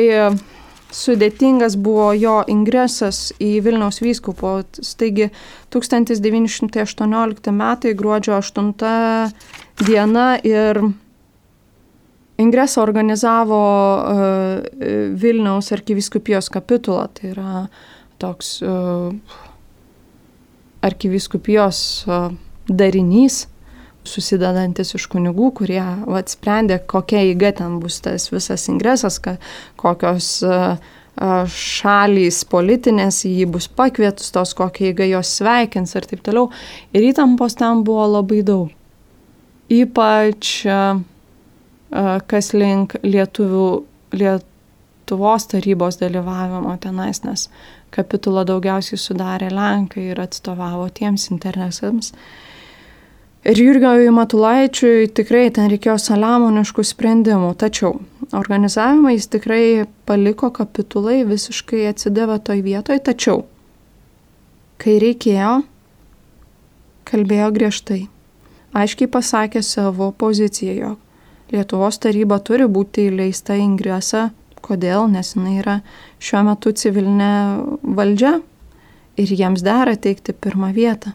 sudėtingas 0.94 1.76
buvo 1.80 2.12
jo 2.16 2.38
ingresas 2.48 3.32
į 3.42 3.58
Vilniaus 3.64 4.00
vyskupo. 4.02 4.62
Taigi 5.00 5.28
1918 5.74 7.52
metai 7.54 7.92
gruodžio 7.98 8.38
8 8.38 8.72
diena 9.84 10.28
ir 10.46 10.80
ingresą 12.38 12.82
organizavo 12.82 13.60
uh, 13.98 14.16
Vilniaus 15.20 15.72
arkiviskupijos 15.76 16.48
kapitula. 16.54 17.08
Tai 17.12 17.30
yra 17.34 17.66
toks 18.18 18.58
uh, 18.62 19.12
arkiviskupijos 20.82 22.06
darinys, 22.68 23.46
susidedantis 24.08 24.94
iš 24.96 25.06
kunigų, 25.12 25.52
kurie 25.60 25.82
vat, 26.08 26.32
sprendė, 26.32 26.80
kokia 26.90 27.22
įga 27.32 27.52
ten 27.60 27.78
bus 27.82 28.00
tas 28.04 28.30
visas 28.32 28.68
ingresas, 28.72 29.20
ka, 29.22 29.36
kokios 29.80 30.38
šalys 31.50 32.44
politinės 32.46 33.24
jį 33.26 33.48
bus 33.50 33.66
pakvietustos, 33.68 34.54
kokia 34.54 34.92
įga 34.92 35.08
jos 35.08 35.32
sveikins 35.40 35.96
ir 35.98 36.06
taip 36.06 36.22
toliau. 36.26 36.50
Ir 36.94 37.08
įtampos 37.10 37.58
ten 37.58 37.82
buvo 37.86 38.06
labai 38.06 38.44
daug. 38.46 38.70
Ypač 39.68 40.62
kas 42.28 42.52
link 42.54 42.96
lietuvių, 43.02 43.68
Lietuvos 44.08 45.44
tarybos 45.50 45.98
dalyvavimo 46.00 46.72
tenais, 46.80 47.20
nes 47.26 47.42
kapitulą 47.92 48.46
daugiausiai 48.48 48.96
sudarė 49.00 49.50
Lenkai 49.52 50.06
ir 50.14 50.20
atstovavo 50.22 50.86
tiems 50.96 51.28
interesams. 51.34 52.14
Ir 53.48 53.56
Jurgiojui 53.56 54.10
Matulaičiui 54.12 55.06
tikrai 55.16 55.46
ten 55.56 55.70
reikėjo 55.72 55.94
saliamoniškų 56.04 56.82
sprendimų, 56.84 57.54
tačiau 57.56 57.94
organizavimą 58.36 59.14
jis 59.14 59.28
tikrai 59.32 59.62
paliko 60.04 60.50
kapitulai, 60.52 61.22
visiškai 61.24 61.86
atsidavė 61.88 62.36
toj 62.44 62.60
vietoj, 62.66 62.98
tačiau 63.06 63.46
kai 64.76 64.98
reikėjo, 65.00 65.54
kalbėjo 67.08 67.46
griežtai. 67.56 68.02
Aiškiai 68.76 69.08
pasakė 69.16 69.62
savo 69.64 70.10
poziciją, 70.12 70.74
jog 70.76 71.04
Lietuvos 71.48 71.96
taryba 72.04 72.36
turi 72.44 72.66
būti 72.68 73.06
įleista 73.08 73.56
į 73.56 73.62
ingresą. 73.64 74.26
Kodėl? 74.60 75.06
Nes 75.08 75.32
jinai 75.32 75.54
yra 75.62 75.78
šiuo 76.20 76.42
metu 76.50 76.74
civilinė 76.76 77.32
valdžia 77.96 78.34
ir 79.16 79.32
jiems 79.32 79.64
dera 79.64 79.96
teikti 79.96 80.36
pirmą 80.36 80.74
vietą. 80.76 81.14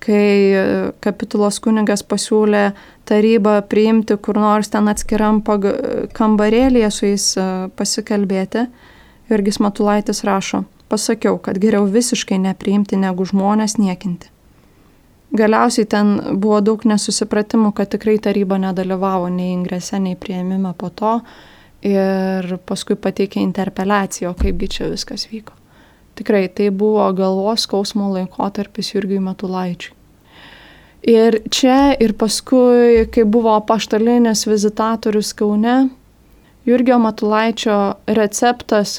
Kai 0.00 0.96
kapitulos 1.04 1.58
kunigas 1.60 2.00
pasiūlė 2.08 2.70
tarybą 3.08 3.58
priimti 3.68 4.16
kur 4.16 4.38
nors 4.40 4.72
ten 4.72 4.88
atskiram 4.88 5.42
kambarėlėje 6.16 6.90
su 6.94 7.08
jais 7.10 7.26
e, 7.36 7.46
pasikalbėti, 7.76 8.64
Jurgis 9.30 9.60
Matulaitis 9.60 10.24
rašo, 10.24 10.64
pasakiau, 10.88 11.36
kad 11.38 11.60
geriau 11.60 11.84
visiškai 11.84 12.40
nepriimti 12.40 12.96
negu 12.98 13.28
žmonės 13.28 13.76
niekinti. 13.78 14.32
Galiausiai 15.36 15.86
ten 15.86 16.16
buvo 16.42 16.58
daug 16.64 16.82
nesusipratimų, 16.88 17.70
kad 17.76 17.92
tikrai 17.92 18.16
taryba 18.18 18.58
nedalyvavo 18.58 19.28
nei 19.30 19.52
ingrese, 19.54 20.00
nei 20.02 20.16
prieimime 20.18 20.72
po 20.78 20.90
to 20.90 21.20
ir 21.86 22.56
paskui 22.66 22.98
pateikė 22.98 23.44
interpeliaciją, 23.44 24.32
o 24.32 24.38
kaipgi 24.38 24.72
čia 24.74 24.90
viskas 24.90 25.28
vyko. 25.30 25.59
Tikrai 26.20 26.50
tai 26.52 26.68
buvo 26.68 27.06
galvos 27.16 27.64
skausmo 27.64 28.10
laikotarpis 28.12 28.92
Jurgiui 28.92 29.22
Matulaičiui. 29.24 29.94
Ir 31.08 31.38
čia 31.48 31.94
ir 31.96 32.12
paskui, 32.12 33.06
kai 33.08 33.24
buvo 33.24 33.54
paštalinis 33.64 34.44
vizitatorius 34.44 35.32
Kaune, 35.32 35.88
Jurgio 36.68 36.98
Matulaičio 37.00 37.76
receptas 38.04 38.98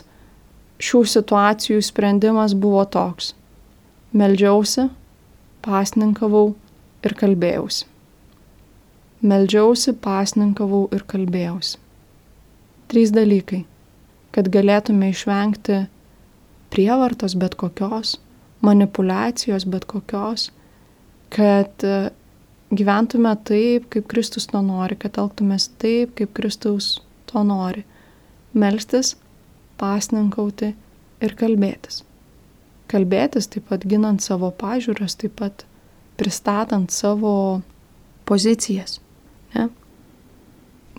šių 0.82 1.04
situacijų 1.06 1.78
sprendimas 1.86 2.58
buvo 2.58 2.82
toks. 2.90 3.36
Meldžiausi, 4.18 4.88
pasninkavau 5.62 6.56
ir 7.06 7.14
kalbėjausi. 7.22 7.86
Meldžiausi, 9.22 9.94
pasninkavau 10.02 10.88
ir 10.90 11.06
kalbėjausi. 11.06 11.78
Trys 12.90 13.14
dalykai. 13.14 13.62
Kad 14.34 14.50
galėtume 14.50 15.12
išvengti 15.14 15.84
prievartos 16.72 17.36
bet 17.36 17.56
kokios, 17.60 18.16
manipulacijos 18.62 19.66
bet 19.70 19.86
kokios, 19.86 20.50
kad 21.36 21.84
e, 21.84 22.12
gyventume 22.72 23.34
taip, 23.48 23.90
kaip 23.94 24.08
Kristus 24.12 24.48
to 24.52 24.62
nori, 24.66 24.98
kad 25.00 25.20
elgtumės 25.22 25.70
taip, 25.82 26.16
kaip 26.20 26.34
Kristus 26.38 26.94
to 27.32 27.44
nori. 27.48 27.84
Melstis, 28.54 29.16
pasninkauti 29.80 30.74
ir 31.24 31.36
kalbėtis. 31.40 32.02
Kalbėtis 32.92 33.48
taip 33.52 33.70
pat 33.72 33.86
ginant 33.88 34.24
savo 34.24 34.52
pažiūras, 34.52 35.16
taip 35.20 35.38
pat 35.40 35.66
pristatant 36.20 36.92
savo 36.92 37.62
pozicijas. 38.28 39.00
Ne? 39.56 39.70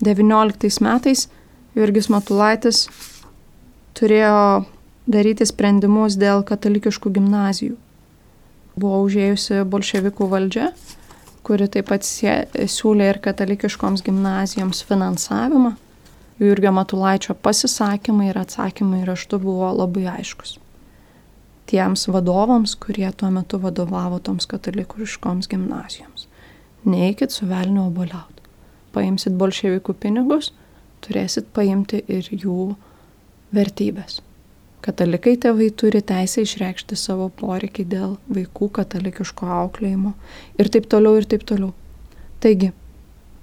19 0.03 0.81
metais 0.83 1.29
Jurgis 1.77 2.09
Matulaitis 2.13 2.87
turėjo 3.97 4.65
daryti 5.07 5.47
sprendimus 5.47 6.17
dėl 6.19 6.45
katalikiškų 6.47 7.13
gimnazijų. 7.19 7.77
Buvo 8.79 9.03
užėjusi 9.05 9.63
bolševikų 9.69 10.29
valdžia, 10.31 10.71
kuri 11.45 11.69
taip 11.69 11.91
pat 11.91 12.07
siūlė 12.07 13.11
ir 13.11 13.21
katalikiškoms 13.25 14.05
gimnazijoms 14.07 14.85
finansavimą. 14.89 15.75
Jurgio 16.43 16.73
Matulaičio 16.75 17.35
pasisakymai 17.39 18.31
ir 18.31 18.39
atsakymai 18.41 19.03
raštu 19.07 19.39
buvo 19.43 19.69
labai 19.77 20.07
aiškus. 20.17 20.57
Tiems 21.71 22.09
vadovams, 22.11 22.75
kurie 22.75 23.11
tuo 23.17 23.31
metu 23.31 23.61
vadovavo 23.63 24.19
toms 24.19 24.49
katalikiškoms 24.51 25.49
gimnazijoms. 25.53 26.27
Neikit 26.85 27.31
su 27.31 27.47
velnio 27.47 27.87
oboliaut. 27.87 28.41
Paimsit 28.93 29.37
bolševikų 29.39 29.95
pinigus, 30.03 30.51
turėsit 31.05 31.53
paimti 31.55 32.03
ir 32.09 32.27
jų 32.33 32.75
vertybės. 33.55 34.21
Katalikai 34.83 35.37
tėvai 35.39 35.69
turi 35.79 36.01
teisę 36.03 36.43
išreikšti 36.43 36.97
savo 36.99 37.29
poreikį 37.39 37.85
dėl 37.87 38.17
vaikų 38.35 38.67
katalikiško 38.79 39.47
auklėjimo 39.61 40.11
ir 40.59 40.71
taip 40.75 40.89
toliau 40.91 41.21
ir 41.21 41.29
taip 41.31 41.45
toliau. 41.47 41.71
Taigi, 42.43 42.73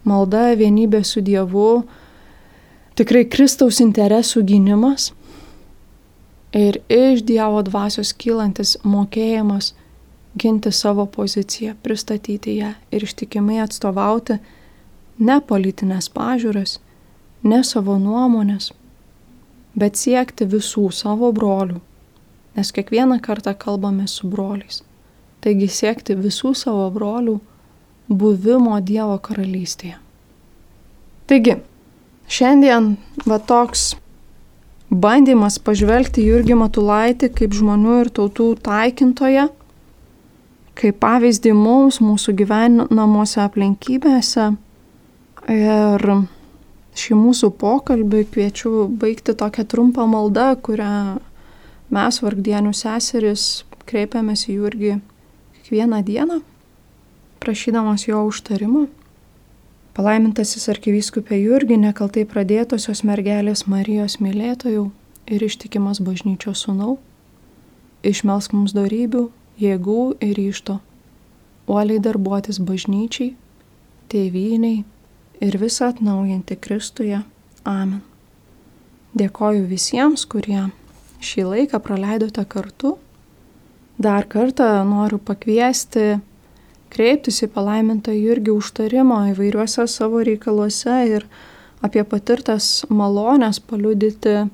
malda, 0.04 0.50
vienybė 0.60 1.00
su 1.08 1.24
Dievu, 1.24 1.86
tikrai 3.00 3.24
Kristaus 3.32 3.80
interesų 3.80 4.44
gynimas 4.50 5.14
ir 6.52 6.82
iš 6.92 7.24
Dievo 7.24 7.64
dvasios 7.64 8.12
kylantis 8.12 8.76
mokėjimas 8.84 9.72
ginti 10.36 10.72
savo 10.76 11.06
poziciją, 11.06 11.78
pristatyti 11.84 12.58
ją 12.60 12.74
ir 12.92 13.08
ištikimai 13.08 13.62
atstovauti 13.64 14.42
ne 15.20 15.40
politinės 15.40 16.12
pažiūras, 16.16 16.78
ne 17.44 17.64
savo 17.64 17.98
nuomonės, 18.00 18.74
bet 19.78 20.00
siekti 20.00 20.48
visų 20.50 20.90
savo 20.96 21.32
brolių, 21.36 21.80
nes 22.58 22.72
kiekvieną 22.76 23.20
kartą 23.22 23.54
kalbame 23.58 24.08
su 24.08 24.30
broliais. 24.30 24.82
Taigi 25.40 25.70
siekti 25.72 26.18
visų 26.20 26.54
savo 26.58 26.90
brolių 26.92 27.38
buvimo 28.10 28.76
Dievo 28.82 29.16
karalystėje. 29.24 29.96
Taigi, 31.30 31.60
šiandien 32.28 32.96
va 33.30 33.38
toks 33.40 33.94
bandymas 34.90 35.60
pažvelgti 35.62 36.26
Jurgį 36.26 36.58
Matulaitį 36.58 37.30
kaip 37.38 37.54
žmonių 37.54 38.00
ir 38.02 38.10
tautų 38.18 38.50
taikintoje, 38.66 39.46
kaip 40.80 41.00
pavyzdį 41.04 41.54
mums, 41.54 42.00
mūsų 42.02 42.34
gyvenamuose 42.40 43.44
aplinkybėse 43.46 44.50
ir 45.54 46.06
šį 47.00 47.18
mūsų 47.20 47.50
pokalbį 47.62 48.26
kviečiu 48.34 48.88
baigti 49.02 49.36
tokią 49.38 49.66
trumpą 49.72 50.06
maldą, 50.10 50.52
kurią 50.66 51.20
mes, 51.94 52.22
vargdienių 52.24 52.74
seseris, 52.76 53.64
kreipiamės 53.90 54.46
į 54.50 54.60
Jurgį 54.60 54.94
kiekvieną 55.58 56.04
dieną, 56.06 56.40
prašydamas 57.40 58.08
jo 58.08 58.24
užtarimo. 58.30 58.88
Palaimintasis 59.98 60.70
arkivyskupė 60.72 61.40
Jurgi, 61.42 61.76
nekaltai 61.78 62.24
pradėtosios 62.30 63.02
mergelės 63.04 63.66
Marijos 63.68 64.20
mylėtojų 64.24 64.86
ir 65.30 65.44
ištikimas 65.44 66.00
bažnyčios 66.06 66.64
sunau, 66.66 66.98
išmelsk 68.06 68.54
mums 68.56 68.76
darybių, 68.78 69.26
jėgų 69.60 70.04
ir 70.24 70.38
ryšto, 70.38 70.78
uoliai 71.68 72.00
darbuotis 72.02 72.62
bažnyčiai, 72.64 73.34
tėvyniai, 74.10 74.86
ir 75.42 75.58
visą 75.58 75.90
atnaujinti 75.94 76.58
Kristuje. 76.60 77.22
Amen. 77.64 78.02
Dėkoju 79.18 79.66
visiems, 79.70 80.26
kurie 80.30 80.68
šį 81.24 81.46
laiką 81.48 81.80
praleidote 81.84 82.44
kartu. 82.48 82.98
Dar 84.00 84.28
kartą 84.30 84.68
noriu 84.88 85.20
pakviesti 85.20 86.20
kreiptis 86.94 87.42
į 87.44 87.50
palaimintą 87.56 88.14
Jurgį 88.16 88.54
užtarimo 88.56 89.18
įvairiuose 89.34 89.86
savo 89.92 90.22
reikaluose 90.26 90.96
ir 91.10 91.26
apie 91.86 92.04
patirtas 92.08 92.86
malonės 92.90 93.60
paliudyti 93.60 94.46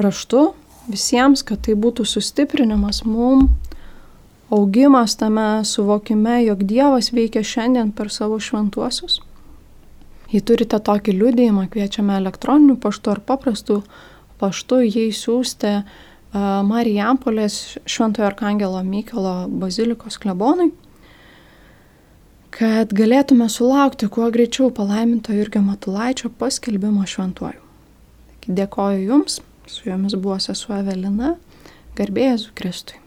raštu 0.00 0.50
visiems, 0.90 1.44
kad 1.46 1.62
tai 1.64 1.76
būtų 1.78 2.04
sustiprinimas 2.08 3.02
mum, 3.06 3.48
augimas 4.50 5.16
tame 5.16 5.64
suvokime, 5.64 6.40
jog 6.44 6.64
Dievas 6.68 7.12
veikia 7.14 7.44
šiandien 7.46 7.92
per 7.96 8.10
savo 8.12 8.40
šventuosius 8.42 9.20
Jei 10.30 10.42
turite 10.46 10.78
tokį 10.78 11.16
liūdėjimą, 11.18 11.64
kviečiame 11.72 12.14
elektroniniu 12.20 12.76
paštu 12.78 13.10
ar 13.10 13.20
paprastu 13.26 13.80
paštu 14.38 14.78
jį 14.86 15.08
siūsti 15.16 15.72
Marijampolės 16.30 17.56
Šventojo 17.90 18.28
Arkangelo 18.28 18.84
Mykelo 18.86 19.48
bazilikos 19.50 20.20
klebonui, 20.22 20.70
kad 22.54 22.94
galėtume 22.94 23.50
sulaukti 23.50 24.06
kuo 24.06 24.30
greičiau 24.30 24.70
palaiminto 24.74 25.34
Jurgio 25.34 25.64
Matulaičio 25.66 26.30
paskelbimo 26.38 27.02
šventuoju. 27.10 27.58
Dėkoju 28.46 29.04
Jums, 29.10 29.40
su 29.66 29.90
Jumis 29.90 30.14
buvo 30.14 30.38
sesuo 30.38 30.78
Evelina, 30.78 31.34
garbėjai 31.98 32.52
Kristui. 32.54 33.02